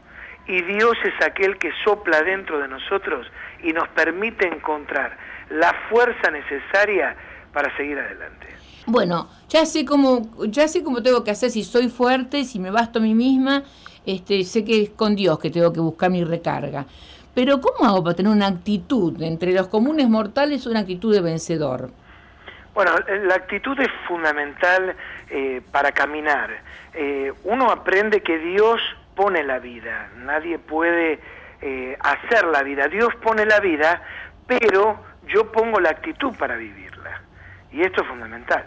Y 0.48 0.62
Dios 0.62 0.96
es 1.04 1.26
aquel 1.26 1.58
que 1.58 1.70
sopla 1.84 2.22
dentro 2.22 2.58
de 2.58 2.68
nosotros 2.68 3.26
y 3.62 3.72
nos 3.72 3.88
permite 3.88 4.46
encontrar 4.46 5.16
la 5.50 5.72
fuerza 5.88 6.30
necesaria 6.30 7.16
para 7.52 7.74
seguir 7.76 7.98
adelante. 7.98 8.46
Bueno, 8.86 9.28
ya 9.48 9.66
sé 9.66 9.84
cómo, 9.84 10.30
ya 10.46 10.68
sé 10.68 10.84
cómo 10.84 11.02
tengo 11.02 11.24
que 11.24 11.32
hacer 11.32 11.50
si 11.50 11.64
soy 11.64 11.88
fuerte, 11.88 12.44
si 12.44 12.58
me 12.58 12.70
basto 12.70 13.00
a 13.00 13.02
mí 13.02 13.14
misma, 13.14 13.64
este, 14.04 14.44
sé 14.44 14.64
que 14.64 14.82
es 14.82 14.90
con 14.90 15.16
Dios 15.16 15.38
que 15.40 15.50
tengo 15.50 15.72
que 15.72 15.80
buscar 15.80 16.10
mi 16.10 16.22
recarga. 16.22 16.86
Pero 17.36 17.60
¿cómo 17.60 17.86
hago 17.86 18.02
para 18.02 18.16
tener 18.16 18.32
una 18.32 18.46
actitud 18.46 19.20
entre 19.20 19.52
los 19.52 19.68
comunes 19.68 20.08
mortales, 20.08 20.64
una 20.66 20.80
actitud 20.80 21.14
de 21.14 21.20
vencedor? 21.20 21.90
Bueno, 22.72 22.92
la 23.24 23.34
actitud 23.34 23.78
es 23.78 23.90
fundamental 24.08 24.96
eh, 25.28 25.60
para 25.70 25.92
caminar. 25.92 26.48
Eh, 26.94 27.30
uno 27.44 27.70
aprende 27.70 28.22
que 28.22 28.38
Dios 28.38 28.80
pone 29.14 29.44
la 29.44 29.58
vida, 29.58 30.08
nadie 30.16 30.58
puede 30.58 31.20
eh, 31.60 31.98
hacer 32.00 32.46
la 32.46 32.62
vida. 32.62 32.88
Dios 32.88 33.14
pone 33.16 33.44
la 33.44 33.60
vida, 33.60 34.00
pero 34.46 34.98
yo 35.28 35.52
pongo 35.52 35.78
la 35.78 35.90
actitud 35.90 36.34
para 36.38 36.56
vivir. 36.56 36.86
Y 37.70 37.82
esto 37.82 38.00
es 38.00 38.08
fundamental. 38.08 38.64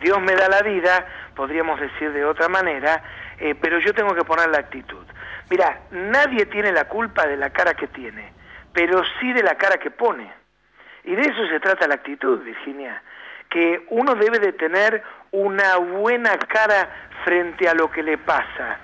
Dios 0.00 0.20
me 0.20 0.34
da 0.34 0.48
la 0.48 0.62
vida, 0.62 1.06
podríamos 1.34 1.80
decir 1.80 2.12
de 2.12 2.24
otra 2.24 2.48
manera, 2.48 3.02
eh, 3.38 3.54
pero 3.60 3.78
yo 3.78 3.94
tengo 3.94 4.14
que 4.14 4.24
poner 4.24 4.48
la 4.48 4.58
actitud. 4.58 5.04
Mira, 5.50 5.80
nadie 5.90 6.46
tiene 6.46 6.72
la 6.72 6.84
culpa 6.84 7.26
de 7.26 7.36
la 7.36 7.50
cara 7.50 7.74
que 7.74 7.86
tiene, 7.88 8.32
pero 8.72 9.02
sí 9.18 9.32
de 9.32 9.42
la 9.42 9.56
cara 9.56 9.78
que 9.78 9.90
pone. 9.90 10.30
Y 11.04 11.14
de 11.14 11.22
eso 11.22 11.46
se 11.48 11.60
trata 11.60 11.88
la 11.88 11.94
actitud, 11.94 12.42
Virginia, 12.42 13.02
que 13.48 13.86
uno 13.88 14.14
debe 14.14 14.38
de 14.38 14.52
tener 14.52 15.02
una 15.30 15.76
buena 15.76 16.36
cara 16.38 16.88
frente 17.24 17.68
a 17.68 17.74
lo 17.74 17.90
que 17.90 18.02
le 18.02 18.18
pasa. 18.18 18.78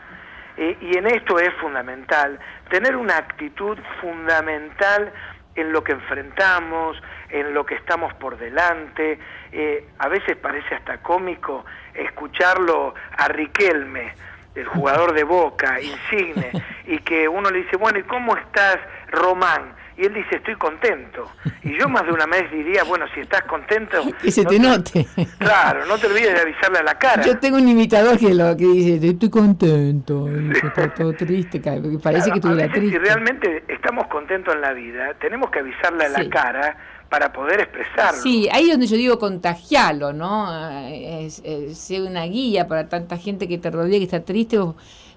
Eh, 0.56 0.76
y 0.80 0.96
en 0.96 1.06
esto 1.06 1.38
es 1.38 1.52
fundamental, 1.54 2.38
tener 2.70 2.96
una 2.96 3.18
actitud 3.18 3.76
fundamental 4.00 5.12
en 5.56 5.72
lo 5.72 5.84
que 5.84 5.92
enfrentamos, 5.92 7.00
en 7.28 7.52
lo 7.54 7.66
que 7.66 7.74
estamos 7.74 8.12
por 8.14 8.36
delante. 8.38 9.18
Eh, 9.52 9.86
a 9.98 10.08
veces 10.08 10.36
parece 10.36 10.74
hasta 10.74 10.98
cómico 10.98 11.64
escucharlo 11.92 12.94
a 13.16 13.28
Riquelme, 13.28 14.14
el 14.54 14.66
jugador 14.66 15.14
de 15.14 15.24
Boca, 15.24 15.80
insigne, 15.80 16.50
y 16.86 16.98
que 16.98 17.28
uno 17.28 17.50
le 17.50 17.62
dice, 17.62 17.76
bueno, 17.76 17.98
¿y 17.98 18.02
cómo 18.04 18.36
estás, 18.36 18.78
Román? 19.10 19.74
Y 19.96 20.06
él 20.06 20.14
dice, 20.14 20.36
estoy 20.36 20.56
contento. 20.56 21.30
Y 21.62 21.78
yo 21.78 21.88
más 21.88 22.04
de 22.04 22.12
una 22.12 22.26
vez 22.26 22.50
diría, 22.50 22.82
bueno, 22.82 23.06
si 23.14 23.20
estás 23.20 23.42
contento... 23.42 23.98
Que 24.20 24.30
se 24.32 24.44
te 24.44 24.58
note. 24.58 25.06
Claro, 25.38 25.86
no 25.86 25.96
te 25.98 26.08
olvides 26.08 26.34
de 26.34 26.40
avisarle 26.40 26.78
a 26.78 26.82
la 26.82 26.98
cara. 26.98 27.22
Yo 27.22 27.38
tengo 27.38 27.58
un 27.58 27.68
imitador 27.68 28.18
que 28.18 28.34
lo 28.34 28.56
que 28.56 28.64
dice, 28.64 29.06
estoy 29.06 29.30
contento, 29.30 30.28
y 30.28 30.50
está 30.50 30.92
todo 30.92 31.12
triste, 31.12 31.60
parece 32.02 32.30
que 32.30 32.38
estuviera 32.38 32.72
triste. 32.72 32.90
Si 32.90 32.98
realmente 32.98 33.64
estamos 33.68 34.08
contentos 34.08 34.52
en 34.54 34.62
la 34.62 34.72
vida, 34.72 35.14
tenemos 35.20 35.50
que 35.50 35.60
avisarle 35.60 36.06
a 36.06 36.08
la 36.08 36.28
cara 36.28 36.76
para 37.14 37.32
poder 37.32 37.60
expresarlo. 37.60 38.20
Sí, 38.20 38.48
ahí 38.50 38.64
es 38.64 38.70
donde 38.72 38.88
yo 38.88 38.96
digo 38.96 39.20
contagiarlo, 39.20 40.12
¿no? 40.12 40.52
Es, 40.88 41.40
ser 41.78 42.02
una 42.02 42.24
guía 42.24 42.66
para 42.66 42.88
tanta 42.88 43.16
gente 43.18 43.46
que 43.46 43.56
te 43.56 43.70
rodea 43.70 44.00
que 44.00 44.04
está 44.04 44.24
triste 44.24 44.58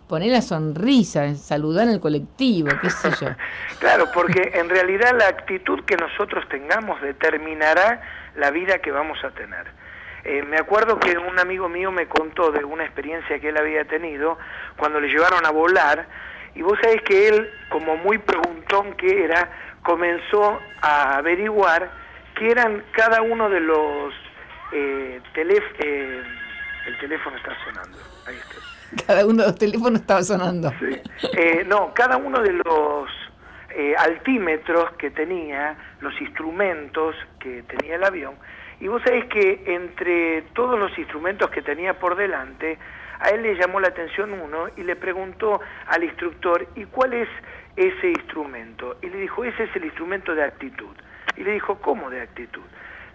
poner 0.07 0.31
la 0.31 0.43
sonrisa, 0.43 1.33
saludar 1.33 1.87
al 1.87 1.99
colectivo, 1.99 2.69
qué 2.83 2.91
sé 2.91 3.09
yo. 3.19 3.29
claro, 3.79 4.05
porque 4.13 4.51
en 4.53 4.69
realidad 4.69 5.17
la 5.17 5.27
actitud 5.27 5.83
que 5.85 5.97
nosotros 5.97 6.47
tengamos 6.49 7.01
determinará 7.01 7.99
la 8.35 8.51
vida 8.51 8.77
que 8.77 8.91
vamos 8.91 9.17
a 9.23 9.31
tener. 9.31 9.65
Eh, 10.23 10.43
me 10.43 10.57
acuerdo 10.57 10.99
que 10.99 11.17
un 11.17 11.39
amigo 11.39 11.67
mío 11.67 11.91
me 11.91 12.07
contó 12.07 12.51
de 12.51 12.63
una 12.63 12.83
experiencia 12.83 13.39
que 13.39 13.49
él 13.49 13.57
había 13.57 13.85
tenido 13.85 14.37
cuando 14.77 14.99
le 14.99 15.07
llevaron 15.07 15.43
a 15.47 15.49
volar, 15.49 16.05
y 16.53 16.61
vos 16.61 16.77
sabés 16.79 17.01
que 17.01 17.27
él, 17.27 17.49
como 17.69 17.97
muy 17.97 18.19
preguntón 18.19 18.93
que 18.93 19.23
era, 19.23 19.49
comenzó 19.87 20.59
a 20.81 21.15
averiguar 21.17 21.89
qué 22.35 22.51
eran 22.51 22.83
cada 22.91 23.21
uno 23.21 23.49
de 23.49 23.61
los 23.61 24.13
eh. 24.73 25.21
Eh, 25.33 26.23
el 26.87 26.97
teléfono 26.99 27.37
está 27.37 27.55
sonando, 27.63 27.97
ahí 28.27 28.35
está. 28.35 29.05
Cada 29.07 29.25
uno 29.25 29.43
de 29.43 29.49
los 29.49 29.57
teléfonos 29.57 30.01
estaba 30.01 30.23
sonando. 30.23 30.73
Eh, 31.37 31.63
no, 31.65 31.93
cada 31.93 32.17
uno 32.17 32.41
de 32.41 32.51
los 32.51 33.09
altímetros 33.99 34.91
que 34.97 35.11
tenía, 35.11 35.77
los 36.01 36.19
instrumentos 36.19 37.15
que 37.39 37.63
tenía 37.63 37.95
el 37.95 38.03
avión, 38.03 38.35
y 38.79 38.87
vos 38.87 39.01
sabés 39.03 39.25
que 39.25 39.63
entre 39.67 40.41
todos 40.53 40.77
los 40.79 40.97
instrumentos 40.97 41.49
que 41.51 41.61
tenía 41.61 41.97
por 41.99 42.15
delante, 42.15 42.77
a 43.19 43.29
él 43.29 43.41
le 43.43 43.55
llamó 43.55 43.79
la 43.79 43.87
atención 43.89 44.33
uno 44.33 44.67
y 44.75 44.83
le 44.83 44.95
preguntó 44.95 45.59
al 45.87 46.03
instructor, 46.03 46.67
¿y 46.75 46.85
cuál 46.85 47.13
es 47.13 47.29
ese 47.77 48.09
instrumento. 48.09 48.97
Y 49.01 49.09
le 49.09 49.19
dijo, 49.19 49.43
ese 49.45 49.63
es 49.63 49.75
el 49.75 49.85
instrumento 49.85 50.35
de 50.35 50.43
actitud. 50.43 50.95
Y 51.37 51.43
le 51.43 51.53
dijo, 51.53 51.75
¿cómo 51.75 52.09
de 52.09 52.21
actitud? 52.21 52.63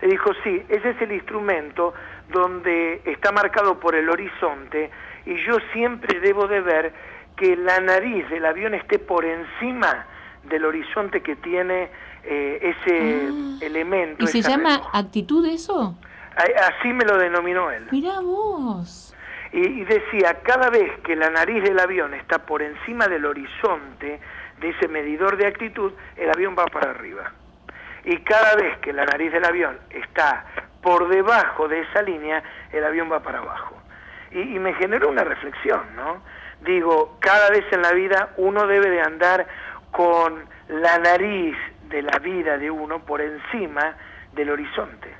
Le 0.00 0.08
dijo, 0.08 0.30
sí, 0.42 0.62
ese 0.68 0.90
es 0.90 1.02
el 1.02 1.12
instrumento 1.12 1.92
donde 2.30 3.02
está 3.04 3.32
marcado 3.32 3.78
por 3.78 3.94
el 3.94 4.08
horizonte 4.08 4.90
y 5.26 5.36
yo 5.44 5.58
siempre 5.72 6.18
debo 6.20 6.46
de 6.46 6.60
ver 6.60 6.92
que 7.36 7.56
la 7.56 7.80
nariz 7.80 8.28
del 8.30 8.44
avión 8.46 8.74
esté 8.74 8.98
por 8.98 9.24
encima 9.24 10.06
del 10.44 10.64
horizonte 10.64 11.20
que 11.20 11.36
tiene 11.36 11.90
eh, 12.24 12.74
ese 12.76 13.28
ah. 13.28 13.64
elemento. 13.64 14.24
¿Y 14.24 14.28
se 14.28 14.42
llama 14.42 14.80
actitud 14.92 15.46
eso? 15.46 15.96
Así 16.34 16.88
me 16.92 17.04
lo 17.04 17.18
denominó 17.18 17.70
él. 17.70 17.86
Mirá 17.90 18.20
vos. 18.20 19.11
Y 19.52 19.84
decía, 19.84 20.40
cada 20.42 20.70
vez 20.70 20.98
que 21.00 21.14
la 21.14 21.28
nariz 21.28 21.62
del 21.62 21.78
avión 21.78 22.14
está 22.14 22.38
por 22.38 22.62
encima 22.62 23.06
del 23.06 23.26
horizonte, 23.26 24.18
de 24.62 24.68
ese 24.70 24.88
medidor 24.88 25.36
de 25.36 25.46
actitud, 25.46 25.92
el 26.16 26.30
avión 26.30 26.56
va 26.58 26.64
para 26.66 26.90
arriba. 26.90 27.32
Y 28.04 28.16
cada 28.18 28.56
vez 28.56 28.78
que 28.78 28.92
la 28.92 29.04
nariz 29.04 29.30
del 29.32 29.44
avión 29.44 29.78
está 29.90 30.44
por 30.82 31.08
debajo 31.08 31.68
de 31.68 31.80
esa 31.80 32.02
línea, 32.02 32.42
el 32.72 32.82
avión 32.84 33.10
va 33.12 33.20
para 33.20 33.38
abajo. 33.38 33.76
Y, 34.30 34.58
me 34.58 34.72
generó 34.74 35.10
una 35.10 35.24
reflexión, 35.24 35.82
¿no? 35.94 36.22
Digo, 36.62 37.18
cada 37.20 37.50
vez 37.50 37.64
en 37.72 37.82
la 37.82 37.92
vida 37.92 38.30
uno 38.38 38.66
debe 38.66 38.88
de 38.88 39.02
andar 39.02 39.46
con 39.90 40.44
la 40.68 40.98
nariz 40.98 41.56
de 41.88 42.02
la 42.02 42.18
vida 42.18 42.56
de 42.56 42.70
uno 42.70 43.00
por 43.00 43.20
encima 43.20 43.94
del 44.32 44.50
horizonte, 44.50 45.14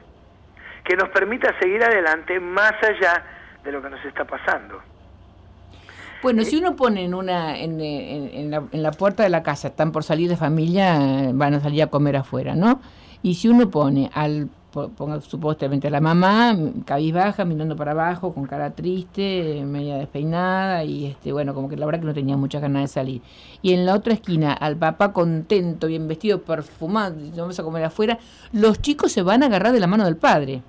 que 0.85 0.97
nos 0.97 1.11
permita 1.11 1.57
seguir 1.59 1.85
adelante 1.85 2.41
más 2.41 2.73
allá 2.83 3.23
de 3.65 3.73
lo 3.73 3.83
que 3.83 3.91
nos 3.91 4.05
está 4.05 4.25
pasando. 4.25 4.81
Bueno, 6.23 6.45
si 6.45 6.57
uno 6.57 6.77
pone 6.77 7.05
en 7.05 7.15
una 7.15 7.59
en, 7.59 7.81
en, 7.81 8.51
la, 8.51 8.63
en, 8.71 8.83
la, 8.83 8.93
puerta 8.93 9.25
de 9.25 9.29
la 9.29 9.43
casa, 9.43 9.69
están 9.69 9.91
por 9.91 10.05
salir 10.05 10.29
de 10.29 10.37
familia, 10.37 11.31
van 11.33 11.55
a 11.55 11.61
salir 11.61 11.83
a 11.83 11.89
comer 11.89 12.17
afuera, 12.17 12.55
¿no? 12.55 12.81
Y 13.23 13.35
si 13.35 13.49
uno 13.49 13.71
pone 13.71 14.09
al 14.15 14.49
ponga 14.73 15.21
supuestamente 15.21 15.89
a 15.89 15.91
la 15.91 16.01
mamá 16.01 16.57
cabizbaja 16.87 17.45
mirando 17.45 17.77
para 17.77 17.91
abajo 17.91 18.33
con 18.33 18.47
cara 18.47 18.71
triste 18.71 19.63
media 19.67 19.97
despeinada 19.99 20.83
y 20.85 21.07
este 21.07 21.31
bueno 21.33 21.53
como 21.53 21.69
que 21.69 21.77
la 21.77 21.85
verdad 21.85 22.01
que 22.01 22.07
no 22.07 22.15
tenía 22.15 22.37
muchas 22.39 22.63
ganas 22.63 22.83
de 22.83 22.89
salir 22.89 23.23
y 23.61 23.75
en 23.75 23.85
la 23.85 23.95
otra 23.95 24.15
esquina 24.15 24.53
al 24.53 24.77
papá 24.77 25.13
contento 25.13 25.89
bien 25.89 26.09
vestido 26.09 26.43
perfumado 26.43 27.17
vamos 27.37 27.59
a 27.59 27.63
comer 27.63 27.85
afuera 27.85 28.19
los 28.53 28.81
chicos 28.81 29.13
se 29.13 29.23
van 29.23 29.43
a 29.43 29.47
agarrar 29.47 29.73
de 29.73 29.81
la 29.81 29.87
mano 29.87 30.07
del 30.07 30.17
padre 30.17 30.63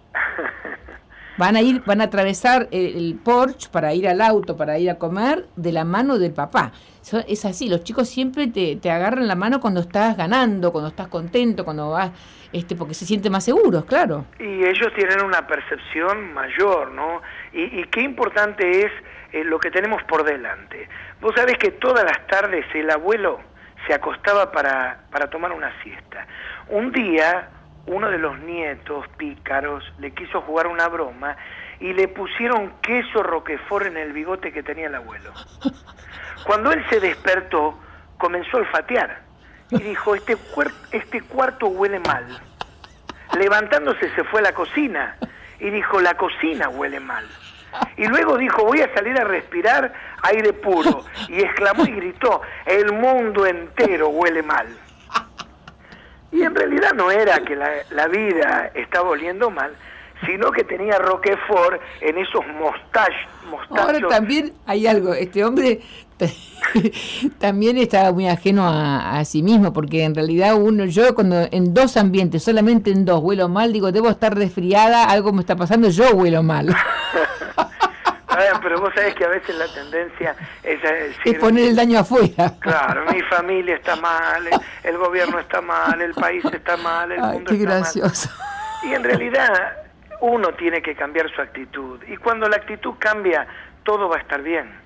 Van 1.37 1.55
a 1.55 1.61
ir, 1.61 1.81
van 1.85 2.01
a 2.01 2.05
atravesar 2.05 2.67
el, 2.71 3.19
porche 3.23 3.69
para 3.71 3.93
ir 3.93 4.07
al 4.07 4.21
auto, 4.21 4.55
para 4.55 4.77
ir 4.77 4.89
a 4.89 4.99
comer, 4.99 5.45
de 5.55 5.71
la 5.71 5.83
mano 5.83 6.19
del 6.19 6.31
papá. 6.31 6.71
Es 7.27 7.45
así, 7.45 7.69
los 7.69 7.83
chicos 7.83 8.07
siempre 8.07 8.47
te, 8.47 8.75
te 8.75 8.91
agarran 8.91 9.27
la 9.27 9.35
mano 9.35 9.59
cuando 9.59 9.81
estás 9.81 10.15
ganando, 10.15 10.71
cuando 10.71 10.89
estás 10.89 11.07
contento, 11.07 11.65
cuando 11.65 11.89
vas, 11.89 12.11
este, 12.53 12.75
porque 12.75 12.93
se 12.93 13.05
sienten 13.05 13.31
más 13.31 13.43
seguros, 13.43 13.83
claro. 13.85 14.25
Y 14.39 14.63
ellos 14.63 14.93
tienen 14.95 15.23
una 15.23 15.47
percepción 15.47 16.33
mayor, 16.33 16.91
¿no? 16.91 17.21
Y, 17.51 17.83
qué 17.85 18.01
importante 18.01 18.85
es 18.85 18.91
eh, 19.31 19.43
lo 19.43 19.59
que 19.59 19.71
tenemos 19.71 20.03
por 20.03 20.23
delante. 20.23 20.87
Vos 21.19 21.33
sabés 21.35 21.57
que 21.57 21.71
todas 21.71 22.03
las 22.03 22.27
tardes 22.27 22.65
el 22.75 22.89
abuelo 22.91 23.39
se 23.87 23.93
acostaba 23.93 24.51
para, 24.51 25.05
para 25.11 25.29
tomar 25.29 25.51
una 25.51 25.71
siesta. 25.81 26.27
Un 26.69 26.91
día 26.91 27.49
uno 27.85 28.09
de 28.09 28.17
los 28.17 28.39
nietos 28.39 29.07
pícaros 29.17 29.83
le 29.99 30.11
quiso 30.13 30.41
jugar 30.41 30.67
una 30.67 30.87
broma 30.87 31.35
y 31.79 31.93
le 31.93 32.07
pusieron 32.07 32.73
queso 32.81 33.23
roquefort 33.23 33.87
en 33.87 33.97
el 33.97 34.13
bigote 34.13 34.51
que 34.53 34.63
tenía 34.63 34.87
el 34.87 34.95
abuelo. 34.95 35.33
Cuando 36.45 36.71
él 36.71 36.83
se 36.89 36.99
despertó, 36.99 37.77
comenzó 38.17 38.57
a 38.57 38.61
olfatear 38.61 39.21
y 39.69 39.81
dijo, 39.81 40.15
este, 40.15 40.37
este 40.91 41.21
cuarto 41.21 41.67
huele 41.67 41.99
mal. 41.99 42.25
levantándose 43.37 44.13
se 44.15 44.23
fue 44.25 44.39
a 44.39 44.43
la 44.43 44.53
cocina 44.53 45.17
y 45.59 45.69
dijo, 45.69 45.99
la 45.99 46.15
cocina 46.15 46.69
huele 46.69 46.99
mal. 46.99 47.27
Y 47.97 48.07
luego 48.07 48.37
dijo, 48.37 48.63
voy 48.63 48.81
a 48.81 48.93
salir 48.93 49.19
a 49.19 49.23
respirar 49.23 49.93
aire 50.21 50.53
puro. 50.53 51.03
Y 51.27 51.41
exclamó 51.41 51.85
y 51.85 51.91
gritó, 51.91 52.41
el 52.65 52.91
mundo 52.93 53.45
entero 53.45 54.09
huele 54.09 54.43
mal. 54.43 54.67
Y 56.33 56.41
en 56.41 56.55
realidad 56.55 56.93
no 56.95 57.11
era 57.11 57.39
que 57.39 57.55
la, 57.55 57.69
la 57.91 58.07
vida 58.07 58.71
estaba 58.73 59.09
oliendo 59.09 59.49
mal, 59.49 59.71
sino 60.25 60.51
que 60.51 60.63
tenía 60.63 60.97
Roquefort 60.97 61.79
en 62.01 62.17
esos 62.17 62.45
mostachos. 62.59 63.15
Ahora 63.69 63.99
también 64.07 64.53
hay 64.65 64.87
algo, 64.87 65.13
este 65.13 65.43
hombre 65.45 65.81
también 67.39 67.77
estaba 67.77 68.11
muy 68.11 68.27
ajeno 68.27 68.63
a, 68.65 69.23
sí 69.25 69.43
mismo, 69.43 69.73
porque 69.73 70.03
en 70.03 70.15
realidad 70.15 70.55
uno, 70.55 70.85
yo 70.85 71.13
cuando 71.15 71.47
en 71.51 71.73
dos 71.73 71.97
ambientes, 71.97 72.43
solamente 72.43 72.91
en 72.91 73.05
dos, 73.05 73.21
huelo 73.21 73.49
mal, 73.49 73.73
digo, 73.73 73.91
debo 73.91 74.09
estar 74.09 74.35
resfriada, 74.35 75.05
algo 75.05 75.33
me 75.33 75.41
está 75.41 75.55
pasando, 75.55 75.89
yo 75.89 76.11
huelo 76.11 76.43
mal. 76.43 76.67
pero 78.61 78.79
vos 78.79 78.93
sabés 78.95 79.15
que 79.15 79.25
a 79.25 79.29
veces 79.29 79.55
la 79.55 79.67
tendencia 79.67 80.35
es, 80.63 80.79
es 81.25 81.39
poner 81.39 81.69
el 81.69 81.75
daño 81.75 81.99
afuera. 81.99 82.53
Claro, 82.59 83.05
mi 83.11 83.21
familia 83.29 83.75
está 83.75 83.95
mal, 83.95 84.47
el, 84.83 84.97
gobierno 84.97 85.39
está 85.39 85.61
mal, 85.61 86.01
el 86.01 86.13
país 86.13 86.43
está 86.45 86.77
mal, 86.77 87.11
el 87.11 87.19
mundo 87.19 87.51
qué 87.51 87.57
está 87.57 87.75
gracioso. 87.75 88.29
mal. 88.37 88.91
Y 88.91 88.95
en 88.95 89.03
realidad 89.03 89.77
uno 90.21 90.53
tiene 90.53 90.81
que 90.81 90.95
cambiar 90.95 91.29
su 91.33 91.41
actitud. 91.41 92.01
Y 92.07 92.17
cuando 92.17 92.47
la 92.47 92.57
actitud 92.57 92.93
cambia, 92.99 93.47
todo 93.83 94.09
va 94.09 94.17
a 94.17 94.19
estar 94.19 94.41
bien. 94.41 94.82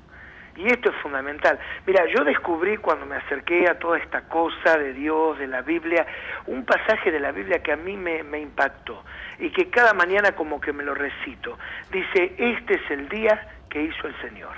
Y 0.58 0.66
esto 0.68 0.90
es 0.90 0.96
fundamental. 0.98 1.60
Mira, 1.86 2.04
yo 2.08 2.24
descubrí 2.24 2.78
cuando 2.78 3.06
me 3.06 3.18
acerqué 3.18 3.70
a 3.70 3.78
toda 3.78 4.00
esta 4.00 4.22
cosa 4.22 4.78
de 4.78 4.92
Dios, 4.94 5.38
de 5.38 5.46
la 5.46 5.62
Biblia, 5.62 6.06
un 6.48 6.66
pasaje 6.66 7.12
de 7.12 7.20
la 7.20 7.32
Biblia 7.32 7.62
que 7.62 7.72
a 7.72 7.78
mí 7.78 7.96
me, 7.96 8.24
me 8.24 8.40
impactó 8.40 9.04
y 9.38 9.52
que 9.52 9.70
cada 9.70 9.94
mañana 9.94 10.32
como 10.32 10.60
que 10.60 10.74
me 10.74 10.84
lo 10.84 10.96
recito. 10.96 11.60
Dice, 11.92 12.34
este 12.38 12.74
es 12.74 12.92
el 12.92 13.08
día 13.08 13.48
que 13.70 13.84
hizo 13.84 14.08
el 14.08 14.20
Señor. 14.22 14.56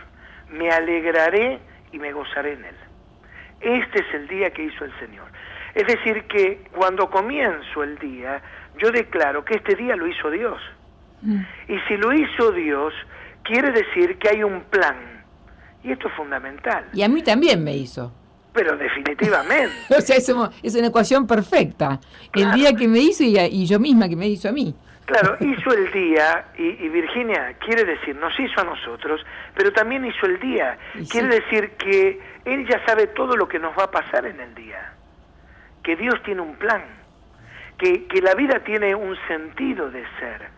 Me 0.49 0.71
alegraré 0.71 1.59
y 1.91 1.99
me 1.99 2.13
gozaré 2.13 2.53
en 2.53 2.63
él. 2.63 2.75
Este 3.59 3.99
es 3.99 4.13
el 4.13 4.27
día 4.29 4.51
que 4.51 4.63
hizo 4.63 4.85
el 4.85 4.97
Señor. 4.99 5.27
Es 5.75 5.85
decir, 5.85 6.23
que 6.23 6.61
cuando 6.71 7.09
comienzo 7.09 7.83
el 7.83 7.97
día, 7.99 8.41
yo 8.77 8.89
declaro 8.91 9.43
que 9.43 9.55
este 9.55 9.75
día 9.75 9.97
lo 9.97 10.07
hizo 10.07 10.31
Dios. 10.31 10.61
Mm. 11.21 11.41
Y 11.67 11.79
si 11.87 11.97
lo 11.97 12.13
hizo 12.13 12.53
Dios, 12.53 12.93
quiere 13.43 13.71
decir 13.71 14.17
que 14.17 14.29
hay 14.29 14.43
un 14.43 14.61
plan 14.61 15.18
y 15.83 15.91
esto 15.91 16.07
es 16.07 16.13
fundamental. 16.15 16.85
Y 16.93 17.01
a 17.03 17.07
mí 17.07 17.21
también 17.21 17.63
me 17.63 17.75
hizo. 17.75 18.11
Pero 18.53 18.75
definitivamente. 18.75 19.73
o 19.97 20.01
sea, 20.01 20.17
es, 20.17 20.29
es, 20.63 20.75
una 20.75 20.87
ecuación 20.87 21.27
perfecta. 21.27 21.99
El 22.33 22.51
día 22.53 22.73
que 22.73 22.87
me 22.87 22.99
hizo 22.99 23.23
y, 23.23 23.65
yo 23.65 23.79
misma 23.79 24.09
que 24.09 24.15
me 24.15 24.27
hizo 24.27 24.49
a 24.49 24.51
mí. 24.51 24.75
Claro, 25.05 25.37
hizo 25.39 25.71
el 25.71 25.91
día, 25.91 26.45
y, 26.57 26.89
Virginia 26.89 27.55
quiere 27.59 27.85
decir, 27.85 28.15
nos 28.15 28.37
hizo 28.39 28.59
a 28.59 28.63
nosotros, 28.63 29.25
pero 29.55 29.71
también 29.71 30.05
hizo 30.05 30.25
el 30.25 30.39
día. 30.39 30.77
quiere 31.09 31.27
decir 31.27 31.71
que 31.71 32.19
Él 32.45 32.67
ya 32.67 32.83
sabe 32.85 33.07
todo 33.07 33.35
lo 33.35 33.47
que 33.47 33.59
nos 33.59 33.77
va 33.77 33.85
a 33.85 33.91
pasar 33.91 34.25
en 34.25 34.39
el 34.39 34.53
día. 34.55 34.93
Que 35.83 35.95
Dios 35.95 36.21
tiene 36.23 36.41
un 36.41 36.55
plan. 36.55 36.83
Que, 37.77 38.07
que 38.07 38.21
la 38.21 38.35
vida 38.35 38.59
tiene 38.59 38.93
un 38.93 39.15
sentido 39.27 39.89
de 39.89 40.03
ser. 40.19 40.49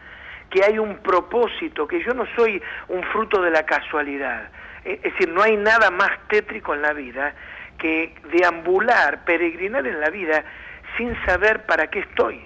Que 0.49 0.63
hay 0.63 0.79
un 0.79 0.97
propósito. 0.97 1.87
Que 1.87 2.03
yo 2.03 2.13
no 2.13 2.25
soy 2.35 2.61
un 2.87 3.03
fruto 3.03 3.41
de 3.41 3.51
la 3.51 3.63
casualidad 3.63 4.49
es 4.83 5.01
decir, 5.01 5.29
no 5.29 5.41
hay 5.41 5.57
nada 5.57 5.91
más 5.91 6.09
tétrico 6.29 6.73
en 6.73 6.81
la 6.81 6.93
vida 6.93 7.35
que 7.77 8.13
deambular, 8.31 9.23
peregrinar 9.25 9.85
en 9.87 9.99
la 9.99 10.09
vida 10.09 10.43
sin 10.97 11.15
saber 11.25 11.65
para 11.65 11.87
qué 11.87 11.99
estoy, 11.99 12.41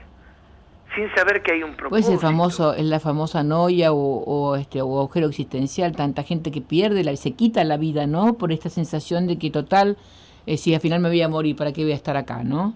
sin 0.96 1.14
saber 1.16 1.42
que 1.42 1.54
hay 1.54 1.64
un 1.64 1.76
propósito. 1.76 1.90
Pues 1.90 2.10
el 2.10 2.20
famoso, 2.20 2.74
es 2.74 2.86
la 2.86 3.00
famosa 3.00 3.44
noia 3.44 3.92
o, 3.92 4.56
este 4.56 4.82
o 4.82 5.00
agujero 5.00 5.28
existencial, 5.28 5.96
tanta 5.96 6.24
gente 6.24 6.52
que 6.52 6.62
pierde 6.62 7.04
la, 7.04 7.16
se 7.16 7.32
quita 7.34 7.64
la 7.64 7.78
vida, 7.78 8.08
¿no? 8.08 8.38
Por 8.38 8.52
esta 8.52 8.70
sensación 8.70 9.28
de 9.28 9.38
que 9.38 9.52
total, 9.52 9.98
eh, 10.46 10.58
si 10.58 10.74
al 10.74 10.82
final 10.82 11.00
me 11.00 11.10
voy 11.10 11.22
a 11.22 11.28
morir, 11.28 11.56
¿para 11.56 11.74
qué 11.74 11.84
voy 11.84 11.92
a 11.92 11.96
estar 11.96 12.16
acá, 12.18 12.44
no? 12.44 12.76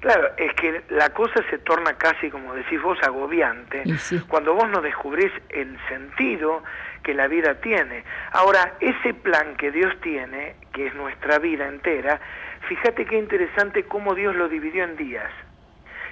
Claro, 0.00 0.30
es 0.36 0.52
que 0.54 0.82
la 0.90 1.10
cosa 1.10 1.40
se 1.48 1.58
torna 1.58 1.94
casi, 1.94 2.28
como 2.28 2.54
decís 2.54 2.82
vos, 2.82 2.98
agobiante, 3.04 3.84
cuando 4.26 4.52
vos 4.52 4.68
no 4.68 4.80
descubrís 4.80 5.30
el 5.50 5.78
sentido 5.88 6.60
que 7.02 7.14
la 7.14 7.28
vida 7.28 7.54
tiene. 7.60 8.04
Ahora, 8.32 8.74
ese 8.80 9.14
plan 9.14 9.56
que 9.56 9.70
Dios 9.70 9.92
tiene, 10.00 10.54
que 10.72 10.86
es 10.86 10.94
nuestra 10.94 11.38
vida 11.38 11.68
entera, 11.68 12.20
fíjate 12.68 13.04
qué 13.04 13.18
interesante 13.18 13.84
cómo 13.84 14.14
Dios 14.14 14.34
lo 14.36 14.48
dividió 14.48 14.84
en 14.84 14.96
días. 14.96 15.30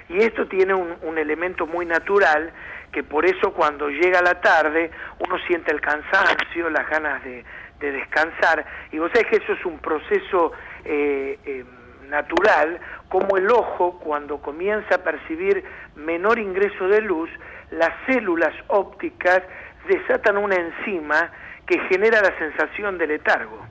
Y 0.09 0.19
esto 0.19 0.47
tiene 0.47 0.73
un, 0.73 1.17
elemento 1.17 1.65
muy 1.65 1.85
natural, 1.85 2.51
que 2.91 3.03
por 3.03 3.25
eso 3.25 3.53
cuando 3.53 3.89
llega 3.89 4.21
la 4.21 4.41
tarde 4.41 4.91
uno 5.19 5.37
siente 5.47 5.71
el 5.71 5.79
cansancio, 5.79 6.69
las 6.69 6.89
ganas 6.89 7.23
de, 7.23 7.45
descansar, 7.79 8.63
y 8.91 8.99
vos 8.99 9.09
sabés 9.11 9.27
que 9.27 9.37
eso 9.37 9.53
es 9.53 9.65
un 9.65 9.79
proceso 9.79 10.51
eh, 10.85 11.39
eh, 11.45 11.65
natural, 12.09 12.79
como 13.09 13.37
el 13.37 13.49
ojo 13.49 13.99
cuando 13.99 14.39
comienza 14.39 14.95
a 14.95 15.03
percibir 15.03 15.63
menor 15.95 16.37
ingreso 16.37 16.87
de 16.87 17.01
luz, 17.01 17.29
las 17.71 17.91
células 18.05 18.53
ópticas 18.67 19.41
desatan 19.87 20.37
una 20.37 20.55
enzima 20.55 21.31
que 21.65 21.79
genera 21.89 22.21
la 22.21 22.37
sensación 22.37 22.97
de 22.97 23.07
letargo. 23.07 23.65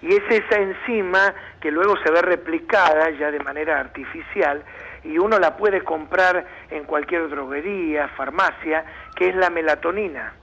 Y 0.00 0.08
es 0.08 0.22
esa 0.28 0.60
enzima 0.60 1.34
que 1.60 1.70
luego 1.70 1.96
se 2.04 2.10
ve 2.10 2.20
replicada 2.20 3.10
ya 3.10 3.30
de 3.30 3.40
manera 3.40 3.80
artificial 3.80 4.62
y 5.02 5.18
uno 5.18 5.38
la 5.38 5.56
puede 5.56 5.82
comprar 5.82 6.44
en 6.70 6.84
cualquier 6.84 7.28
droguería, 7.28 8.08
farmacia, 8.08 8.84
que 9.14 9.28
es 9.28 9.36
la 9.36 9.50
melatonina, 9.50 10.34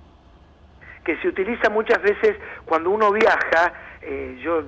que 1.04 1.18
se 1.18 1.28
utiliza 1.28 1.70
muchas 1.70 2.02
veces 2.02 2.38
cuando 2.66 2.92
uno 2.92 3.12
viaja, 3.12 3.74
eh, 4.02 4.40
yo 4.44 4.64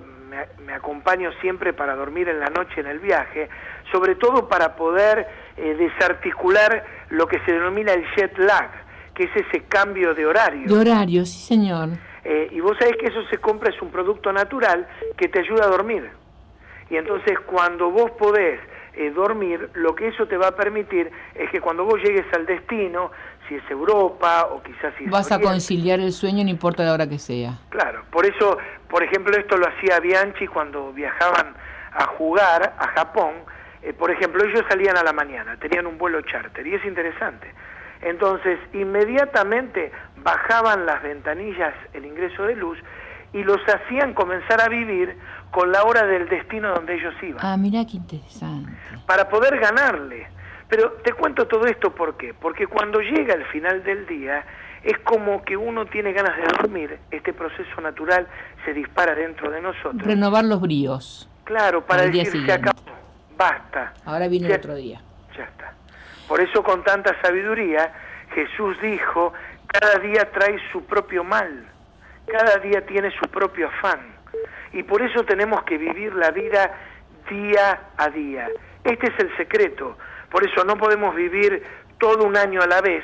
me, 0.65 0.73
acompaño 0.73 1.31
siempre 1.41 1.73
para 1.73 1.95
dormir 1.95 2.27
en 2.27 2.39
la 2.39 2.49
noche 2.49 2.81
en 2.81 2.87
el 2.87 2.99
viaje, 2.99 3.49
sobre 3.91 4.15
todo 4.15 4.49
para 4.49 4.75
poder 4.75 5.27
eh, 5.57 5.75
desarticular 5.75 6.83
lo 7.09 7.27
que 7.27 7.39
se 7.41 7.51
denomina 7.51 7.93
el 7.93 8.03
jet 8.15 8.35
lag, 8.39 8.69
que 9.13 9.23
es 9.23 9.35
ese 9.35 9.63
cambio 9.63 10.13
de 10.13 10.25
horario. 10.25 10.67
De 10.67 10.73
horario, 10.73 11.25
sí 11.25 11.39
señor. 11.39 11.89
Eh, 12.23 12.49
y 12.51 12.59
vos 12.61 12.77
sabés 12.79 12.97
que 12.97 13.07
eso 13.07 13.23
se 13.29 13.37
compra, 13.37 13.69
es 13.69 13.81
un 13.81 13.91
producto 13.91 14.31
natural 14.31 14.87
que 15.17 15.27
te 15.27 15.39
ayuda 15.39 15.65
a 15.65 15.67
dormir. 15.67 16.09
Y 16.89 16.95
entonces 16.95 17.37
cuando 17.45 17.91
vos 17.91 18.11
podés 18.11 18.59
eh, 18.93 19.11
dormir, 19.11 19.69
lo 19.73 19.95
que 19.95 20.07
eso 20.07 20.25
te 20.27 20.37
va 20.37 20.47
a 20.49 20.55
permitir 20.55 21.11
es 21.35 21.49
que 21.49 21.59
cuando 21.59 21.83
vos 21.83 22.01
llegues 22.01 22.25
al 22.33 22.45
destino, 22.45 23.11
si 23.47 23.55
es 23.55 23.63
Europa 23.69 24.47
o 24.51 24.63
quizás 24.63 24.93
si 24.97 25.05
Vas 25.05 25.31
a 25.31 25.39
conciliar 25.39 25.99
el 25.99 26.13
sueño 26.13 26.43
no 26.43 26.49
importa 26.49 26.83
la 26.83 26.93
hora 26.93 27.07
que 27.07 27.19
sea. 27.19 27.59
Claro, 27.69 28.03
por 28.09 28.25
eso, 28.25 28.57
por 28.89 29.03
ejemplo, 29.03 29.35
esto 29.37 29.57
lo 29.57 29.67
hacía 29.67 29.99
Bianchi 29.99 30.47
cuando 30.47 30.93
viajaban 30.93 31.53
a 31.91 32.05
jugar 32.05 32.73
a 32.77 32.87
Japón. 32.89 33.33
Eh, 33.81 33.91
por 33.91 34.11
ejemplo, 34.11 34.45
ellos 34.45 34.63
salían 34.69 34.95
a 34.95 35.03
la 35.03 35.11
mañana, 35.11 35.57
tenían 35.57 35.85
un 35.87 35.97
vuelo 35.97 36.21
charter 36.21 36.65
y 36.65 36.75
es 36.75 36.85
interesante 36.85 37.51
entonces, 38.05 38.59
inmediatamente 38.73 39.91
bajaban 40.17 40.85
las 40.85 41.01
ventanillas 41.01 41.73
el 41.93 42.05
ingreso 42.05 42.43
de 42.43 42.55
luz 42.55 42.77
y 43.33 43.43
los 43.43 43.59
hacían 43.67 44.13
comenzar 44.13 44.61
a 44.61 44.69
vivir 44.69 45.17
con 45.51 45.71
la 45.71 45.83
hora 45.83 46.05
del 46.05 46.27
destino 46.29 46.73
donde 46.73 46.95
ellos 46.95 47.13
iban. 47.21 47.45
Ah, 47.45 47.57
mira 47.57 47.85
qué 47.85 47.97
interesante. 47.97 48.71
Para 49.05 49.27
poder 49.29 49.59
ganarle. 49.59 50.27
Pero 50.69 50.93
te 51.03 51.13
cuento 51.13 51.45
todo 51.47 51.65
esto 51.65 51.93
¿por 51.93 52.17
qué? 52.17 52.33
Porque 52.33 52.65
cuando 52.67 52.99
llega 52.99 53.35
el 53.35 53.45
final 53.45 53.83
del 53.83 54.07
día, 54.07 54.43
es 54.83 54.97
como 54.99 55.43
que 55.43 55.55
uno 55.55 55.85
tiene 55.85 56.13
ganas 56.13 56.35
de 56.35 56.43
dormir, 56.43 56.99
este 57.11 57.33
proceso 57.33 57.79
natural 57.81 58.27
se 58.65 58.73
dispara 58.73 59.13
dentro 59.15 59.51
de 59.51 59.61
nosotros. 59.61 60.01
Renovar 60.03 60.45
los 60.45 60.59
bríos. 60.59 61.29
Claro, 61.43 61.85
para 61.85 62.03
decir, 62.03 62.45
se 62.45 62.51
acabó, 62.51 62.79
basta. 63.37 63.93
Ahora 64.05 64.27
viene 64.27 64.47
el 64.47 64.53
otro 64.53 64.75
día. 64.75 65.01
Por 66.27 66.41
eso 66.41 66.63
con 66.63 66.83
tanta 66.83 67.19
sabiduría 67.21 67.93
Jesús 68.33 68.79
dijo, 68.81 69.33
cada 69.67 69.95
día 69.99 70.31
trae 70.31 70.57
su 70.71 70.83
propio 70.85 71.23
mal, 71.23 71.65
cada 72.27 72.57
día 72.57 72.85
tiene 72.85 73.11
su 73.11 73.29
propio 73.29 73.67
afán. 73.67 73.99
Y 74.71 74.83
por 74.83 75.01
eso 75.01 75.23
tenemos 75.23 75.63
que 75.63 75.77
vivir 75.77 76.13
la 76.15 76.31
vida 76.31 76.71
día 77.29 77.79
a 77.97 78.09
día. 78.09 78.47
Este 78.83 79.07
es 79.07 79.19
el 79.19 79.35
secreto. 79.37 79.97
Por 80.31 80.43
eso 80.45 80.63
no 80.63 80.77
podemos 80.77 81.15
vivir 81.15 81.63
todo 81.99 82.25
un 82.25 82.35
año 82.35 82.61
a 82.61 82.67
la 82.67 82.81
vez, 82.81 83.03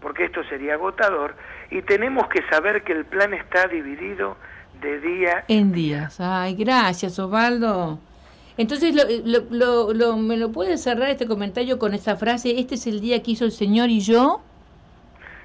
porque 0.00 0.24
esto 0.24 0.44
sería 0.44 0.74
agotador, 0.74 1.34
y 1.70 1.82
tenemos 1.82 2.28
que 2.28 2.42
saber 2.50 2.82
que 2.84 2.92
el 2.92 3.04
plan 3.04 3.34
está 3.34 3.66
dividido 3.66 4.36
de 4.80 5.00
día 5.00 5.44
en 5.48 5.72
días. 5.72 6.20
Ay, 6.20 6.54
gracias, 6.54 7.18
Osvaldo. 7.18 7.98
Entonces, 8.58 8.92
lo, 9.24 9.92
lo, 9.94 10.16
¿me 10.16 10.36
lo 10.36 10.50
puede 10.50 10.76
cerrar 10.76 11.08
este 11.10 11.26
comentario 11.26 11.78
con 11.78 11.94
esa 11.94 12.16
frase? 12.16 12.58
Este 12.58 12.74
es 12.74 12.86
el 12.88 13.00
día 13.00 13.22
que 13.22 13.30
hizo 13.30 13.44
el 13.44 13.52
Señor 13.52 13.88
y 13.88 14.00
yo. 14.00 14.42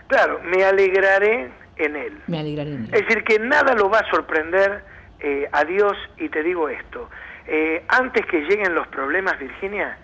Claro, 0.07 0.41
me 0.43 0.63
alegraré 0.65 1.51
en 1.77 1.95
Él. 1.95 2.21
Me 2.27 2.39
alegraré 2.39 2.71
en 2.71 2.85
Él. 2.85 2.89
Es 2.91 3.07
decir, 3.07 3.23
que 3.23 3.37
nada 3.37 3.75
lo 3.75 3.87
va 3.89 3.99
a 3.99 4.09
sorprender 4.09 4.83
eh, 5.19 5.47
a 5.51 5.63
Dios 5.63 5.95
y 6.17 6.27
te 6.29 6.41
digo 6.41 6.67
esto. 6.69 7.09
Eh, 7.47 7.85
antes 7.87 8.25
que 8.25 8.41
lleguen 8.41 8.73
los 8.73 8.87
problemas, 8.87 9.37
Virginia, 9.37 9.97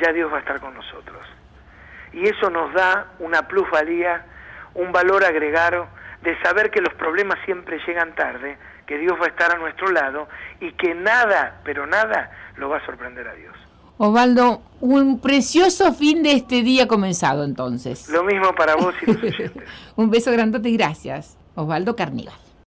ya 0.00 0.12
Dios 0.12 0.32
va 0.32 0.38
a 0.38 0.40
estar 0.40 0.60
con 0.60 0.74
nosotros. 0.74 1.24
y 2.12 2.26
eso 2.26 2.48
nos 2.50 2.72
da 2.72 3.12
una 3.18 3.46
plusvalía, 3.46 4.24
un 4.74 4.90
valor 4.90 5.24
agregado 5.24 5.86
de 6.22 6.36
saber 6.42 6.70
que 6.70 6.80
los 6.80 6.94
problemas 6.94 7.38
siempre 7.44 7.78
llegan 7.86 8.14
tarde, 8.14 8.56
que 8.86 8.98
Dios 8.98 9.18
va 9.20 9.26
a 9.26 9.28
estar 9.28 9.54
a 9.54 9.58
nuestro 9.58 9.88
lado 9.90 10.28
y 10.60 10.72
que 10.72 10.94
nada, 10.94 11.60
pero 11.64 11.86
nada, 11.86 12.30
lo 12.58 12.68
va 12.68 12.78
a 12.78 12.86
sorprender 12.86 13.26
a 13.28 13.34
Dios. 13.34 13.54
Osvaldo, 13.98 14.60
un 14.80 15.20
precioso 15.20 15.92
fin 15.94 16.22
de 16.22 16.32
este 16.32 16.62
día 16.62 16.86
comenzado 16.86 17.44
entonces. 17.44 18.08
Lo 18.10 18.24
mismo 18.24 18.54
para 18.54 18.76
vos 18.76 18.94
y 19.02 19.06
los 19.12 19.16
oyentes. 19.22 19.64
un 19.96 20.10
beso 20.10 20.30
grandote 20.32 20.68
y 20.68 20.76
gracias. 20.76 21.36
Osvaldo 21.54 21.96
Carnival. 21.96 22.34